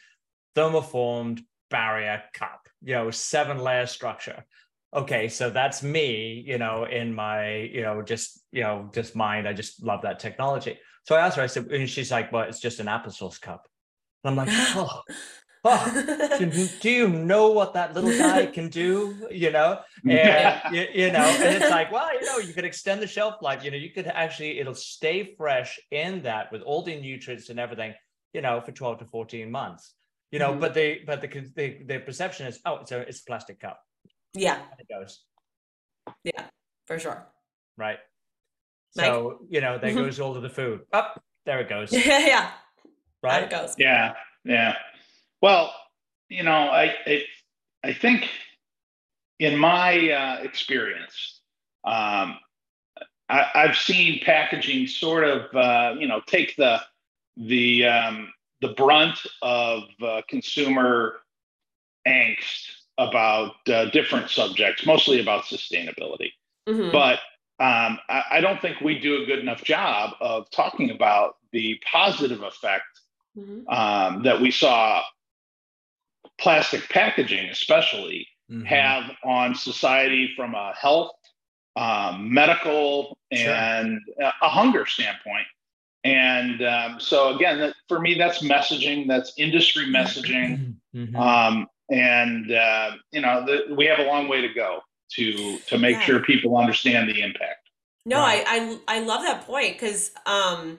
[0.56, 2.68] thermoformed barrier cup.
[2.82, 4.44] You know, seven-layer structure.
[4.94, 6.42] Okay, so that's me.
[6.46, 9.46] You know, in my, you know, just you know, just mind.
[9.46, 10.78] I just love that technology.
[11.04, 11.42] So I asked her.
[11.42, 13.68] I said, and she's like, "Well, it's just an apple applesauce cup."
[14.24, 15.02] And I'm like, "Oh."
[15.64, 16.38] Oh,
[16.80, 19.28] do you know what that little guy can do?
[19.30, 23.02] You know, and you, you, know, and it's like, well, you know, you could extend
[23.02, 23.64] the shelf life.
[23.64, 27.58] You know, you could actually it'll stay fresh in that with all the nutrients and
[27.58, 27.94] everything.
[28.32, 29.94] You know, for twelve to fourteen months.
[30.30, 30.60] You know, mm-hmm.
[30.60, 33.80] but the but the, the the perception is, oh, it's a it's a plastic cup.
[34.34, 35.20] Yeah, and it goes.
[36.24, 36.44] Yeah.
[36.86, 37.26] for sure.
[37.76, 37.98] Right.
[38.92, 40.80] So, you know, there goes all of the food.
[40.92, 41.92] Up, oh, there it goes.
[41.92, 42.26] yeah.
[42.26, 42.50] Yeah.
[43.22, 43.44] Right.
[43.44, 43.74] it goes.
[43.78, 44.14] Yeah.
[44.44, 44.74] Yeah.
[45.42, 45.74] Well,
[46.28, 47.22] you know, I, I,
[47.82, 48.28] I think
[49.38, 51.40] in my uh, experience,
[51.84, 52.38] um,
[53.28, 56.80] I, have seen packaging sort of, uh, you know, take the
[57.36, 61.20] the um, the brunt of uh, consumer
[62.06, 62.66] angst
[62.98, 66.32] about uh, different subjects, mostly about sustainability.
[66.68, 66.90] Mm-hmm.
[66.92, 67.20] But
[67.58, 71.80] um, I, I, don't think we do a good enough job of talking about the
[71.90, 72.84] positive effect
[73.36, 73.68] mm-hmm.
[73.68, 75.02] um, that we saw
[76.38, 78.64] plastic packaging, especially, mm-hmm.
[78.64, 81.12] have on society from a health,
[81.76, 84.32] um, medical, and sure.
[84.42, 85.46] a hunger standpoint.
[86.04, 89.06] And um, so again, that, for me, that's messaging.
[89.06, 90.76] That's industry messaging.
[90.94, 91.16] Mm-hmm.
[91.16, 94.80] Um, and uh, you know, the, we have a long way to go
[95.12, 96.02] to to make yeah.
[96.02, 97.68] sure people understand the impact.
[98.06, 98.44] No, right.
[98.46, 100.78] I, I I love that point because um,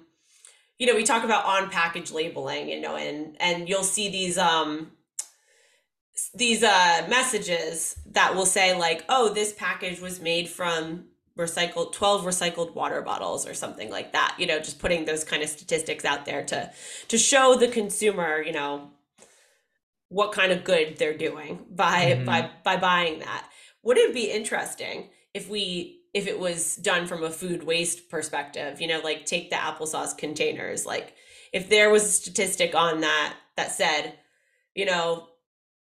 [0.80, 4.38] you know we talk about on package labeling, you know, and and you'll see these
[4.38, 4.92] um
[6.34, 11.06] these uh messages that will say like, oh, this package was made from
[11.38, 15.42] recycled 12 recycled water bottles or something like that you know just putting those kind
[15.42, 16.70] of statistics out there to
[17.08, 18.92] to show the consumer you know
[20.10, 22.26] what kind of good they're doing by mm-hmm.
[22.26, 23.48] by by buying that
[23.82, 28.82] would it be interesting if we if it was done from a food waste perspective
[28.82, 31.16] you know like take the applesauce containers like
[31.54, 34.14] if there was a statistic on that that said
[34.76, 35.30] you know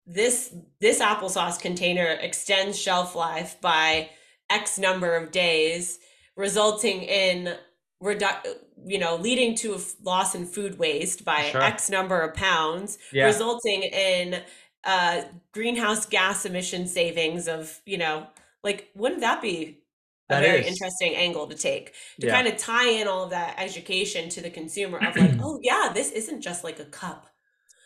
[0.07, 4.11] this this applesauce container extends shelf life by
[4.51, 5.99] X number of days,
[6.37, 7.57] resulting in
[8.03, 11.63] redu- you know, leading to a loss in food waste by sure.
[11.63, 13.25] X number of pounds, yeah.
[13.25, 14.43] resulting in
[14.85, 18.27] uh, greenhouse gas emission savings of, you know,
[18.63, 19.81] like, wouldn't that be
[20.29, 20.67] a that very is.
[20.67, 22.35] interesting angle to take to yeah.
[22.35, 25.91] kind of tie in all of that education to the consumer of like, oh yeah,
[25.93, 27.27] this isn't just like a cup.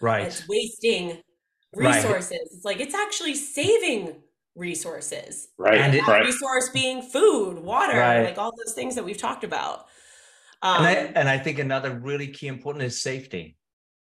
[0.00, 0.26] Right.
[0.26, 1.18] It's wasting
[1.74, 2.30] resources.
[2.30, 2.40] Right.
[2.52, 4.22] It's like it's actually saving
[4.54, 5.48] resources.
[5.58, 5.78] Right.
[5.78, 6.24] And it, right.
[6.24, 8.24] resource being food, water, right.
[8.24, 9.86] like all those things that we've talked about.
[10.62, 13.56] Um, and, I, um, and I think another really key important is safety.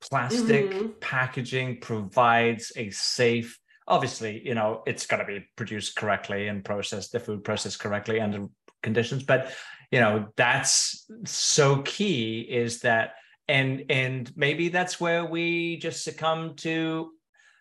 [0.01, 0.89] Plastic mm-hmm.
[1.01, 7.13] packaging provides a safe, obviously, you know, it's got to be produced correctly and processed,
[7.13, 8.47] the food processed correctly under
[8.83, 9.25] conditions.
[9.25, 9.53] But,
[9.91, 13.15] you know, that's so key is that,
[13.49, 17.11] and and maybe that's where we just succumb to,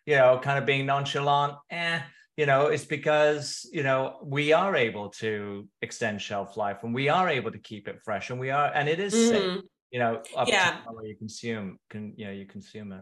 [0.07, 1.53] you know, kind of being nonchalant.
[1.69, 1.99] Eh,
[2.37, 7.09] you know it's because you know we are able to extend shelf life and we
[7.09, 9.55] are able to keep it fresh and we are and it is mm-hmm.
[9.55, 10.77] safe you know up yeah.
[10.87, 13.01] to you consume can you know you consume it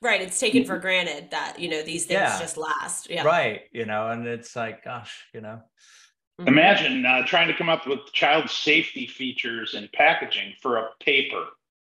[0.00, 2.38] right it's taken for granted that you know these things yeah.
[2.38, 5.60] just last yeah right you know and it's like gosh you know
[6.40, 6.48] mm-hmm.
[6.48, 11.44] imagine uh, trying to come up with child safety features and packaging for a paper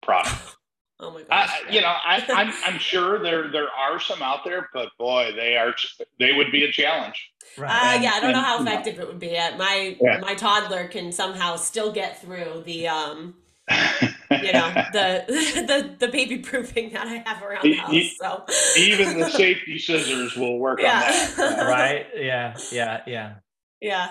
[0.02, 0.56] product
[1.00, 1.50] Oh my gosh!
[1.66, 4.90] I, you know, I, am I'm, I'm sure there there are some out there, but
[4.98, 5.74] boy, they are
[6.18, 7.30] they would be a challenge.
[7.58, 7.70] Right.
[7.70, 9.32] Uh, and, yeah, I don't and, know how effective it would be.
[9.32, 10.18] My yeah.
[10.20, 13.34] my toddler can somehow still get through the um,
[13.70, 18.16] you know, the the the baby proofing that I have around the house.
[18.20, 18.44] So
[18.78, 20.96] even the safety scissors will work yeah.
[20.96, 21.66] on that.
[21.66, 22.06] right?
[22.14, 23.34] Yeah, yeah, yeah.
[23.80, 24.10] Yeah.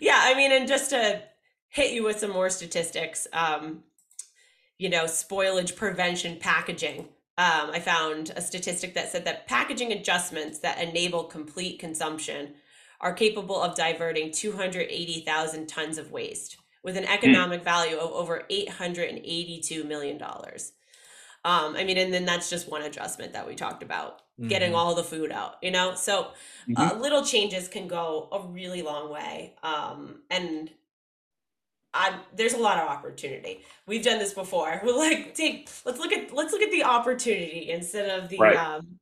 [0.00, 0.18] Yeah.
[0.18, 1.22] I mean, and just to
[1.68, 3.84] hit you with some more statistics, um,
[4.80, 7.00] you know, spoilage prevention packaging.
[7.36, 12.54] Um, I found a statistic that said that packaging adjustments that enable complete consumption
[12.98, 17.12] are capable of diverting 280,000 tons of waste with an hmm.
[17.12, 17.64] economic mm.
[17.64, 20.18] value of over $882 million.
[20.22, 24.48] Um, I mean, and then that's just one adjustment that we talked about mm-hmm.
[24.48, 25.94] getting all the food out, you know?
[25.94, 26.28] So
[26.68, 26.76] mm-hmm.
[26.76, 29.56] uh, little changes can go a really long way.
[29.62, 30.70] Um, and
[31.92, 33.62] I, there's a lot of opportunity.
[33.86, 34.80] We've done this before.
[34.84, 38.56] We're like, take let's look at let's look at the opportunity instead of the right.
[38.56, 38.98] um,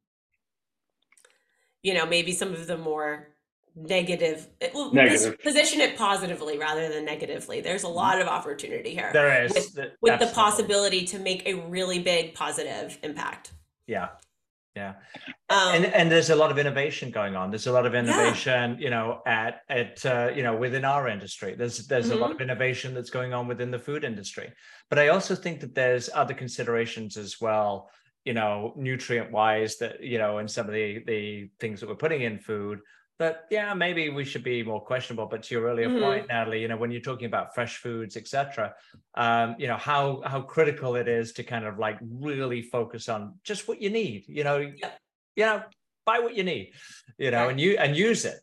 [1.82, 3.28] you know, maybe some of the more
[3.74, 5.41] negative, well, negative.
[5.41, 7.61] position it positively rather than negatively.
[7.61, 7.97] There's a mm-hmm.
[7.97, 9.11] lot of opportunity here.
[9.12, 13.53] There is with, with the possibility to make a really big positive impact.
[13.86, 14.09] Yeah.
[14.79, 14.95] Yeah.
[15.51, 17.51] Um, and and there's a lot of innovation going on.
[17.51, 18.85] There's a lot of innovation, yeah.
[18.85, 21.55] you know, at at uh, you know within our industry.
[21.57, 22.18] There's there's mm-hmm.
[22.18, 22.37] a lot mm-hmm.
[22.37, 24.53] of innovation that's going on within the food industry.
[24.89, 27.91] But I also think that there's other considerations as well,
[28.24, 31.97] you know, nutrient wise that you know, and some of the the things that we're
[31.97, 32.79] putting in food
[33.18, 36.00] that yeah maybe we should be more questionable but to your earlier mm-hmm.
[36.00, 38.74] point natalie you know when you're talking about fresh foods etc
[39.16, 43.34] um, you know how how critical it is to kind of like really focus on
[43.44, 44.90] just what you need you know yeah.
[45.36, 45.62] you know
[46.06, 46.72] buy what you need
[47.18, 47.50] you know right.
[47.50, 48.40] and you and use it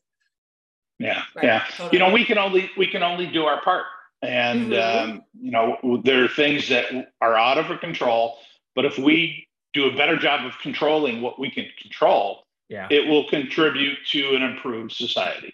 [0.99, 1.45] Yeah, right.
[1.45, 1.63] yeah.
[1.71, 1.89] Totally.
[1.93, 3.85] You know, we can only we can only do our part,
[4.21, 5.11] and mm-hmm.
[5.11, 8.37] um, you know, there are things that are out of our control.
[8.75, 13.07] But if we do a better job of controlling what we can control, yeah, it
[13.07, 15.53] will contribute to an improved society.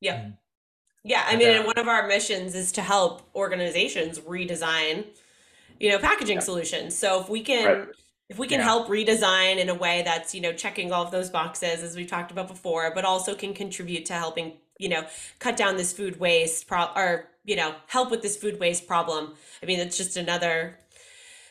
[0.00, 0.16] Yeah.
[0.16, 0.30] Mm-hmm.
[1.08, 5.04] Yeah, I mean, one of our missions is to help organizations redesign,
[5.78, 6.42] you know, packaging yeah.
[6.42, 6.98] solutions.
[6.98, 7.88] So if we can right.
[8.28, 8.64] if we can yeah.
[8.64, 12.04] help redesign in a way that's, you know, checking all of those boxes as we
[12.06, 15.04] talked about before, but also can contribute to helping, you know,
[15.38, 19.34] cut down this food waste pro- or, you know, help with this food waste problem.
[19.62, 20.76] I mean, it's just another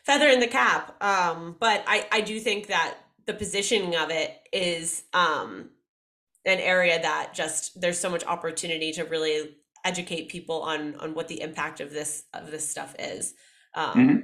[0.04, 1.02] feather in the cap.
[1.02, 2.96] Um, but I I do think that
[3.28, 5.70] the positioning of it is um
[6.46, 11.28] an area that just there's so much opportunity to really educate people on on what
[11.28, 13.34] the impact of this of this stuff is.
[13.74, 14.20] Um, mm-hmm.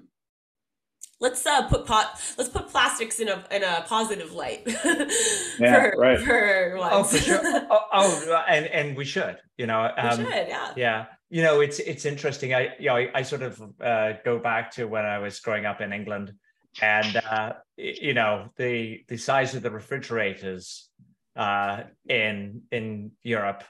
[1.20, 2.20] Let's uh, put pot.
[2.38, 4.64] Let's put plastics in a in a positive light.
[5.60, 6.20] yeah, for, right.
[6.20, 6.94] For once.
[6.94, 7.42] Oh, for sure.
[7.70, 9.38] oh, oh, and and we should.
[9.58, 9.92] You know.
[9.98, 10.48] Um, we should.
[10.48, 10.74] Yeah.
[10.76, 11.06] Yeah.
[11.30, 12.56] You know, it's it's interesting.
[12.56, 15.66] I you know I, I sort of uh, go back to when I was growing
[15.66, 16.34] up in England,
[16.82, 20.90] and uh, you know the the size of the refrigerators
[21.36, 23.64] uh, in in Europe.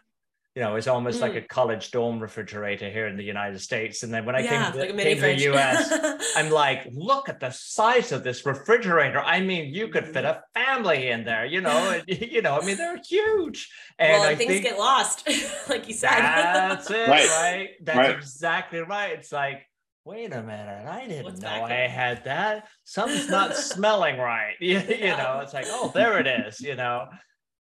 [0.55, 1.22] You know, it's almost mm.
[1.22, 4.03] like a college dorm refrigerator here in the United States.
[4.03, 7.30] And then when I yeah, came, to, like came to the US, I'm like, look
[7.30, 9.22] at the size of this refrigerator.
[9.22, 11.45] I mean, you could fit a family in there.
[11.45, 12.59] You know, you know.
[12.62, 13.72] I mean, they're huge.
[13.97, 15.26] And well, I things think, get lost,
[15.70, 16.20] like you said.
[16.20, 17.30] That's it, right?
[17.30, 17.70] right?
[17.82, 18.18] That's right.
[18.18, 19.14] exactly right.
[19.14, 19.66] It's like
[20.06, 22.68] wait a minute, I didn't What's know I had that.
[22.84, 24.56] Something's not smelling right.
[24.60, 27.08] You, you know, it's like, oh, there it is, you know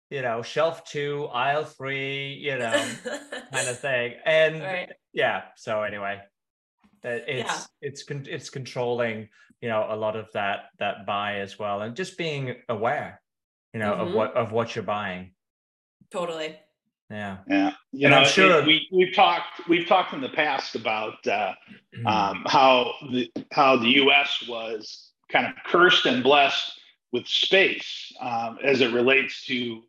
[0.09, 2.71] you know, shelf two, aisle three, you know,
[3.53, 4.15] kind of thing.
[4.25, 4.89] And right.
[5.13, 6.19] yeah, so anyway,
[7.03, 7.63] it's yeah.
[7.81, 9.29] it's it's controlling,
[9.61, 13.21] you know, a lot of that that buy as well, and just being aware,
[13.73, 14.07] you know, mm-hmm.
[14.07, 15.31] of what of what you're buying.
[16.11, 16.57] Totally.
[17.09, 17.37] Yeah.
[17.47, 17.71] Yeah.
[17.91, 21.25] You and know, I'm sure it, we we've talked we've talked in the past about
[21.25, 21.53] uh,
[21.95, 22.07] mm-hmm.
[22.07, 24.45] um, how the how the U.S.
[24.47, 26.79] was kind of cursed and blessed
[27.11, 29.81] with space um, as it relates to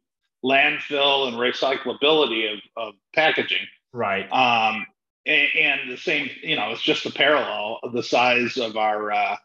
[0.44, 3.66] landfill and recyclability of, of packaging.
[3.92, 4.30] Right.
[4.32, 4.86] Um,
[5.26, 9.12] and, and, the same, you know, it's just a parallel of the size of our
[9.12, 9.36] uh,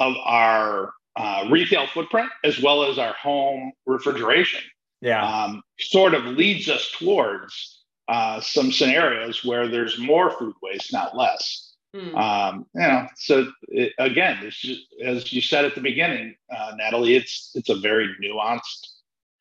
[0.00, 4.62] of our uh, retail footprint as well as our home refrigeration.
[5.00, 5.24] Yeah.
[5.24, 11.16] Um, sort of leads us towards uh, some scenarios where there's more food waste, not
[11.16, 11.74] less.
[11.94, 12.14] Hmm.
[12.16, 17.16] Um, you know, so it, again, just, as you said at the beginning, uh, Natalie,
[17.16, 18.88] it's it's a very nuanced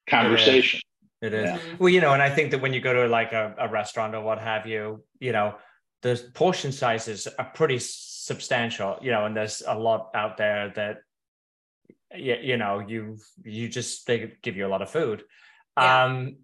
[0.09, 0.79] conversation.
[1.21, 1.45] It is.
[1.45, 1.59] Yeah.
[1.79, 4.15] Well, you know, and I think that when you go to like a, a restaurant
[4.15, 5.55] or what have you, you know,
[6.03, 10.97] the portion sizes are pretty substantial, you know, and there's a lot out there that
[12.15, 15.23] you, you know, you you just they give you a lot of food.
[15.77, 16.03] Yeah.
[16.03, 16.37] Um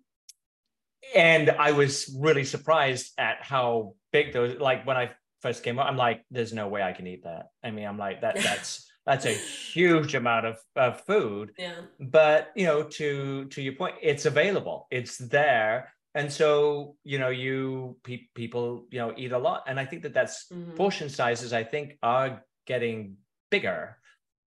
[1.16, 5.12] and I was really surprised at how big those like when I
[5.42, 7.48] first came up, I'm like, there's no way I can eat that.
[7.64, 12.52] I mean, I'm like, that that's that's a huge amount of, of food yeah but
[12.56, 17.98] you know to to your point it's available it's there and so you know you
[18.04, 20.72] pe- people you know eat a lot and i think that that's mm-hmm.
[20.76, 23.18] portion sizes i think are getting
[23.52, 23.98] bigger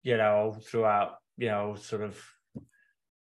[0.02, 2.22] you know throughout you know sort of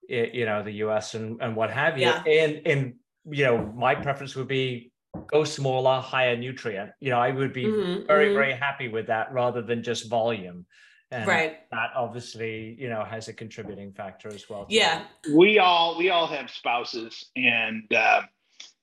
[0.09, 2.07] you know the us and and what have you.
[2.07, 2.23] Yeah.
[2.25, 2.95] and and
[3.31, 4.91] you know my preference would be
[5.31, 6.91] go smaller higher nutrient.
[7.01, 8.35] You know i would be mm-hmm, very mm-hmm.
[8.35, 10.67] very happy with that rather than just volume.
[11.11, 11.61] And right.
[11.71, 15.05] that obviously you know has a contributing factor as well yeah.
[15.33, 18.23] We all we all have spouses and uh,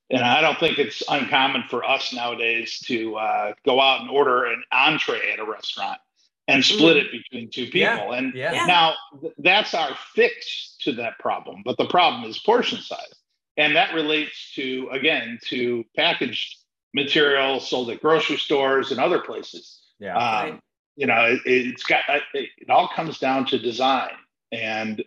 [0.09, 4.45] and i don't think it's uncommon for us nowadays to uh, go out and order
[4.45, 5.99] an entree at a restaurant
[6.48, 7.02] and split mm.
[7.06, 8.14] it between two people yeah.
[8.14, 8.66] and yeah.
[8.66, 8.93] now
[9.39, 13.14] that's our fix to that problem but the problem is portion size
[13.58, 16.58] and that relates to again to packaged
[16.93, 20.60] material sold at grocery stores and other places yeah um, right
[20.96, 24.12] you know, it, has got it, it, all comes down to design
[24.52, 25.04] and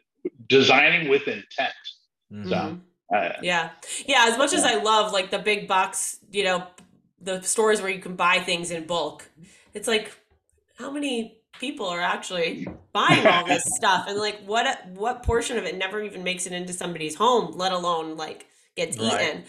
[0.47, 1.73] designing with intent.
[2.33, 2.49] Mm-hmm.
[2.49, 2.79] So,
[3.15, 3.71] uh, yeah,
[4.07, 4.27] yeah.
[4.29, 4.59] As much yeah.
[4.59, 6.67] as I love like the big box, you know,
[7.21, 9.29] the stores where you can buy things in bulk,
[9.73, 10.13] it's like
[10.79, 15.65] how many people are actually buying all this stuff, and like what what portion of
[15.65, 19.21] it never even makes it into somebody's home, let alone like gets right.
[19.21, 19.45] eaten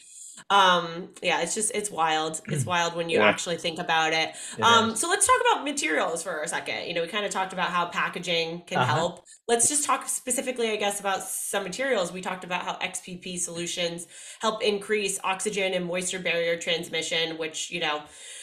[0.49, 3.25] um yeah it's just it's wild it's wild when you yeah.
[3.25, 4.99] actually think about it, it um is.
[4.99, 7.69] so let's talk about materials for a second you know we kind of talked about
[7.69, 8.95] how packaging can uh-huh.
[8.95, 13.37] help let's just talk specifically i guess about some materials we talked about how xpp
[13.37, 14.07] solutions
[14.39, 18.01] help increase oxygen and moisture barrier transmission which you know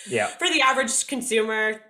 [0.09, 1.80] yeah for the average consumer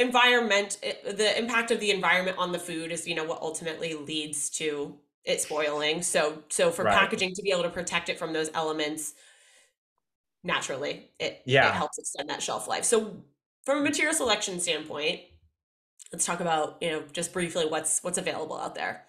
[0.00, 4.50] environment the impact of the environment on the food is you know what ultimately leads
[4.50, 6.02] to it spoiling.
[6.02, 6.94] So so for right.
[6.96, 9.14] packaging to be able to protect it from those elements,
[10.42, 11.10] naturally.
[11.18, 11.68] It, yeah.
[11.68, 12.84] it helps extend that shelf life.
[12.84, 13.22] So
[13.64, 15.20] from a material selection standpoint,
[16.12, 19.04] let's talk about, you know, just briefly what's what's available out there.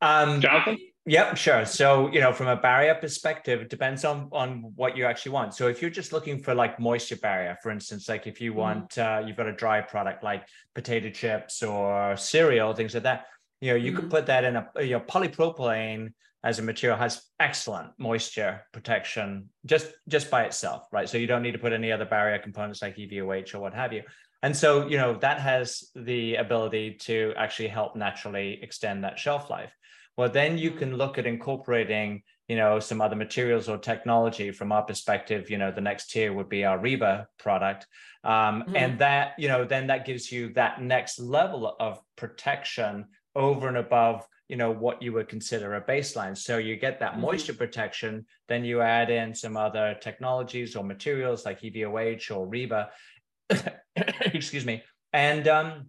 [0.00, 0.78] Um, Jonathan?
[1.04, 1.64] Yep, sure.
[1.66, 5.52] So, you know, from a barrier perspective, it depends on on what you actually want.
[5.52, 8.60] So, if you're just looking for like moisture barrier, for instance, like if you mm-hmm.
[8.60, 10.46] want, uh, you've got a dry product like
[10.76, 13.26] potato chips or cereal, things like that.
[13.60, 14.00] You know, you mm-hmm.
[14.00, 16.12] could put that in a you know polypropylene
[16.44, 21.08] as a material has excellent moisture protection just just by itself, right?
[21.08, 23.92] So you don't need to put any other barrier components like EVOH or what have
[23.92, 24.04] you.
[24.44, 29.50] And so, you know, that has the ability to actually help naturally extend that shelf
[29.50, 29.72] life
[30.16, 34.72] well then you can look at incorporating you know some other materials or technology from
[34.72, 37.86] our perspective you know the next tier would be our reba product.
[38.24, 38.76] Um, mm-hmm.
[38.76, 43.78] and that you know then that gives you that next level of protection over and
[43.78, 46.36] above you know what you would consider a baseline.
[46.36, 47.22] So you get that mm-hmm.
[47.22, 52.90] moisture protection then you add in some other technologies or materials like evoh or reba.
[53.96, 54.82] Excuse me.
[55.12, 55.86] And um,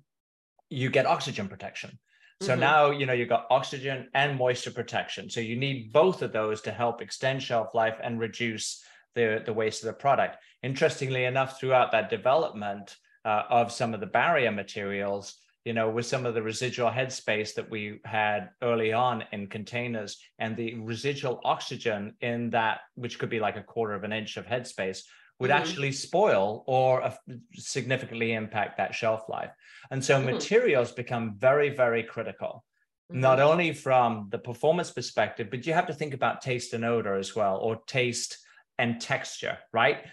[0.70, 2.00] you get oxygen protection
[2.44, 2.60] so mm-hmm.
[2.60, 5.30] now, you know, you've got oxygen and moisture protection.
[5.30, 8.84] So you need both of those to help extend shelf life and reduce
[9.16, 10.38] the, the waste of the product.
[10.62, 15.36] Interestingly enough, throughout that development uh, of some of the barrier materials,
[15.66, 20.18] you know, with some of the residual headspace that we had early on in containers
[20.40, 24.36] and the residual oxygen in that, which could be like a quarter of an inch
[24.36, 25.04] of headspace,
[25.40, 25.60] would mm-hmm.
[25.60, 27.14] actually spoil or uh,
[27.54, 29.52] significantly impact that shelf life.
[29.92, 30.32] And so mm-hmm.
[30.32, 32.64] materials become very, very critical,
[33.12, 33.22] mm-hmm.
[33.22, 37.16] not only from the performance perspective, but you have to think about taste and odor
[37.16, 38.38] as well, or taste
[38.78, 40.06] and texture, right?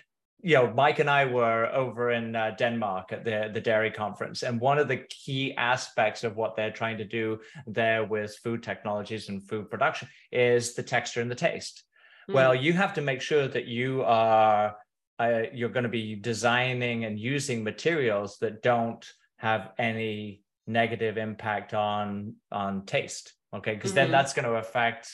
[0.43, 4.43] You know, Mike and I were over in uh, Denmark at the, the dairy conference,
[4.43, 8.63] and one of the key aspects of what they're trying to do there with food
[8.63, 11.85] technologies and food production is the texture and the taste.
[12.27, 12.63] Well, mm.
[12.63, 14.77] you have to make sure that you are
[15.21, 19.07] uh, you're going to be designing and using materials that don't
[19.37, 23.75] have any negative impact on on taste okay?
[23.75, 23.97] Because mm-hmm.
[23.97, 25.11] then that's going to affect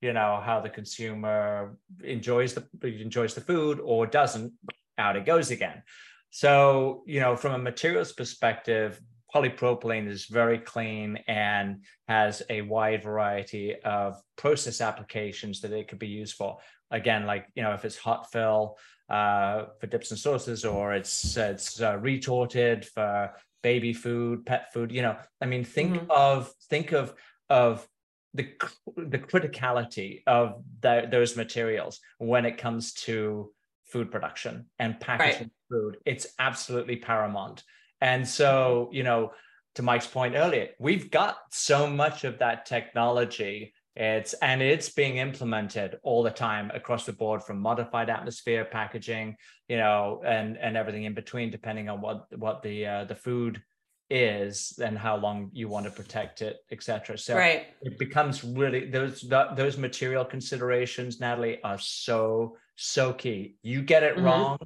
[0.00, 4.52] you know how the consumer enjoys the enjoys the food or doesn't
[4.98, 5.82] out it goes again.
[6.30, 9.00] So you know from a materials perspective
[9.32, 16.00] polypropylene is very clean and has a wide variety of process applications that it could
[16.00, 16.58] be used for.
[16.90, 18.78] Again like you know if it's hot fill
[19.12, 23.30] uh, for dips and sauces, or it's it's uh, retorted for
[23.62, 24.90] baby food, pet food.
[24.90, 26.10] You know, I mean, think mm-hmm.
[26.10, 27.14] of think of
[27.50, 27.86] of
[28.32, 28.48] the
[28.96, 33.52] the criticality of the, those materials when it comes to
[33.84, 35.50] food production and packaging right.
[35.70, 35.98] food.
[36.06, 37.62] It's absolutely paramount.
[38.00, 39.32] And so, you know,
[39.74, 45.18] to Mike's point earlier, we've got so much of that technology it's and it's being
[45.18, 49.36] implemented all the time across the board from modified atmosphere packaging,
[49.68, 53.62] you know, and and everything in between, depending on what what the uh, the food
[54.08, 57.16] is and how long you want to protect it, etc.
[57.18, 57.66] So right.
[57.82, 63.56] it becomes really those those material considerations, Natalie, are so so key.
[63.62, 64.24] You get it mm-hmm.
[64.24, 64.58] wrong,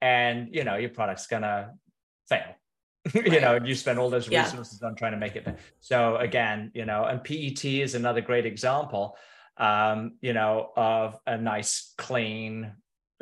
[0.00, 1.72] and you know your product's gonna
[2.28, 2.56] fail.
[3.14, 4.88] you know, and you spend all those resources yeah.
[4.88, 5.46] on trying to make it.
[5.80, 9.16] So again, you know, and PET is another great example,
[9.56, 12.72] um, you know, of a nice, clean,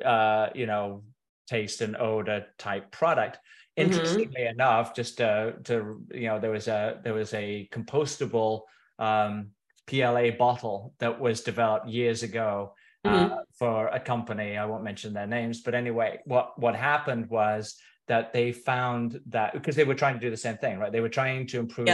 [0.04, 1.02] uh, you know,
[1.46, 3.38] taste and odor type product.
[3.78, 3.92] Mm-hmm.
[3.92, 4.54] Interestingly mm-hmm.
[4.54, 8.62] enough, just to, to you know, there was a there was a compostable
[8.98, 9.50] um,
[9.86, 12.74] PLA bottle that was developed years ago
[13.04, 13.34] uh, mm-hmm.
[13.58, 14.56] for a company.
[14.56, 17.76] I won't mention their names, but anyway, what what happened was
[18.08, 20.92] that they found that because they were trying to do the same thing, right?
[20.92, 21.88] They were trying to improve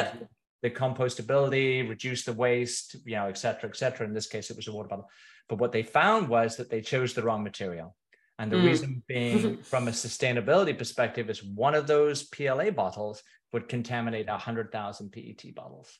[0.63, 4.07] the compostability, reduce the waste, you know, et cetera, et cetera.
[4.07, 5.09] In this case, it was a water bottle.
[5.49, 7.97] But what they found was that they chose the wrong material.
[8.39, 8.65] And the mm.
[8.65, 15.11] reason being, from a sustainability perspective, is one of those PLA bottles would contaminate 100,000
[15.11, 15.99] PET bottles.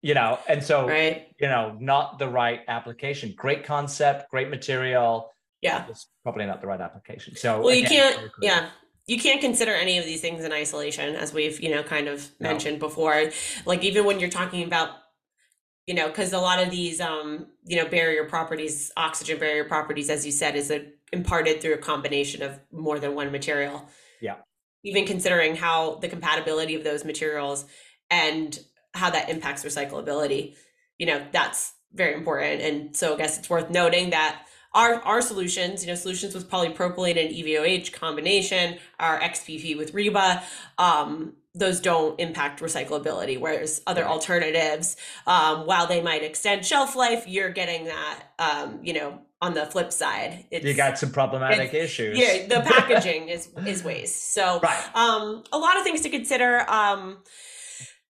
[0.00, 1.26] You know, and so, right.
[1.40, 3.34] you know, not the right application.
[3.36, 5.32] Great concept, great material.
[5.60, 5.86] Yeah.
[5.88, 7.34] It's probably not the right application.
[7.34, 8.68] So, well, again, you can't, yeah
[9.08, 12.30] you can't consider any of these things in isolation as we've you know kind of
[12.38, 12.50] no.
[12.50, 13.30] mentioned before.
[13.64, 14.90] Like even when you're talking about
[15.86, 20.10] you know because a lot of these um you know barrier properties oxygen barrier properties
[20.10, 23.88] as you said is a, imparted through a combination of more than one material.
[24.20, 24.36] Yeah.
[24.84, 27.64] Even considering how the compatibility of those materials
[28.10, 28.58] and
[28.94, 30.54] how that impacts recyclability
[30.98, 32.60] you know that's very important.
[32.60, 34.42] And so i guess it's worth noting that
[34.74, 40.42] our our solutions, you know, solutions with polypropylene and EVOH combination, our XPP with Reba,
[40.78, 43.38] um, those don't impact recyclability.
[43.38, 44.10] Whereas other right.
[44.10, 44.96] alternatives,
[45.26, 49.66] um, while they might extend shelf life, you're getting that, um, you know, on the
[49.66, 52.18] flip side, you got some problematic issues.
[52.18, 54.34] Yeah, the packaging is is waste.
[54.34, 54.96] So, right.
[54.96, 56.68] um, a lot of things to consider.
[56.68, 57.18] Um,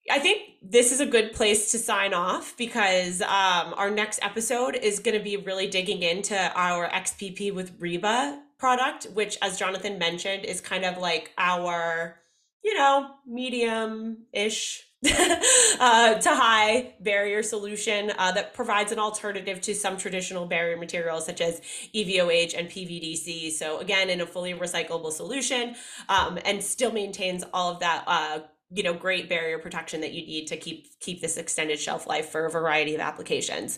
[0.10, 4.76] I think this is a good place to sign off because um, our next episode
[4.76, 10.00] is going to be really digging into our XPP with Reba product, which, as Jonathan
[10.00, 12.20] mentioned, is kind of like our,
[12.64, 19.74] you know, medium ish uh, to high barrier solution uh, that provides an alternative to
[19.74, 21.60] some traditional barrier materials such as
[21.96, 23.52] EVOH and PVDC.
[23.52, 25.76] So, again, in a fully recyclable solution
[26.08, 28.04] um, and still maintains all of that.
[28.06, 28.40] Uh,
[28.72, 32.30] you know great barrier protection that you need to keep keep this extended shelf life
[32.30, 33.78] for a variety of applications.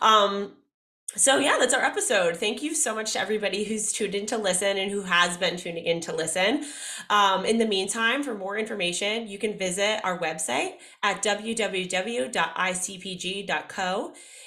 [0.00, 0.52] Um,
[1.14, 2.36] so yeah that's our episode.
[2.36, 5.56] Thank you so much to everybody who's tuned in to listen and who has been
[5.56, 6.64] tuning in to listen.
[7.10, 12.32] Um, in the meantime for more information you can visit our website at www.icpg.co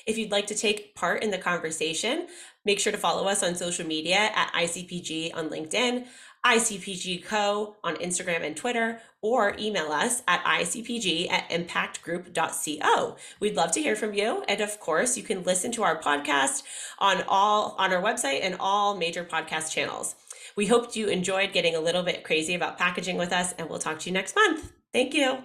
[0.07, 2.27] if you'd like to take part in the conversation
[2.65, 6.05] make sure to follow us on social media at icpg on linkedin
[6.45, 7.75] ICPG Co.
[7.83, 13.15] on Instagram and Twitter, or email us at icpg at impactgroup.co.
[13.39, 14.43] We'd love to hear from you.
[14.47, 16.61] And of course, you can listen to our podcast
[16.99, 20.15] on all on our website and all major podcast channels.
[20.55, 23.79] We hope you enjoyed getting a little bit crazy about packaging with us, and we'll
[23.79, 24.71] talk to you next month.
[24.93, 25.39] Thank you.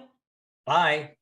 [0.65, 1.15] Bye.